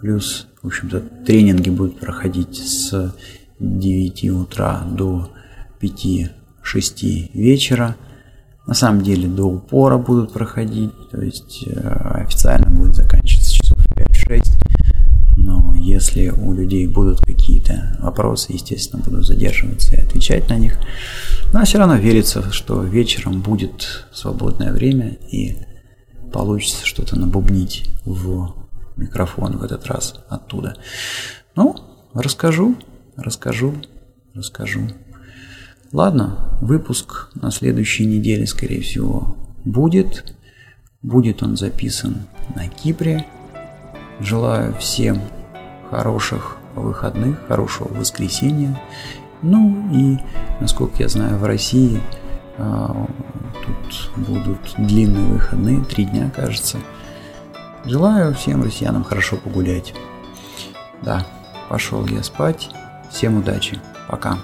[0.00, 3.14] Плюс, в общем-то, тренинги будут проходить с
[3.58, 5.30] 9 утра до
[5.80, 7.96] 5-6 вечера.
[8.66, 11.80] На самом деле до упора будут проходить, то есть э,
[12.22, 14.69] официально будет заканчиваться часов 5-6.
[15.82, 20.78] Если у людей будут какие-то вопросы, естественно, буду задерживаться и отвечать на них.
[21.54, 25.56] Но все равно верится, что вечером будет свободное время и
[26.34, 28.54] получится что-то набубнить в
[28.96, 30.76] микрофон в этот раз оттуда.
[31.56, 31.74] Ну,
[32.12, 32.76] расскажу,
[33.16, 33.74] расскажу,
[34.34, 34.82] расскажу.
[35.92, 40.34] Ладно, выпуск на следующей неделе, скорее всего, будет.
[41.00, 43.24] Будет он записан на Кипре.
[44.20, 45.22] Желаю всем
[45.90, 48.80] хороших выходных, хорошего воскресенья.
[49.42, 50.18] Ну и,
[50.60, 52.00] насколько я знаю, в России
[52.58, 53.06] а,
[53.64, 56.78] тут будут длинные выходные, три дня, кажется.
[57.84, 59.94] Желаю всем россиянам хорошо погулять.
[61.02, 61.26] Да,
[61.68, 62.70] пошел я спать.
[63.10, 63.80] Всем удачи.
[64.08, 64.38] Пока.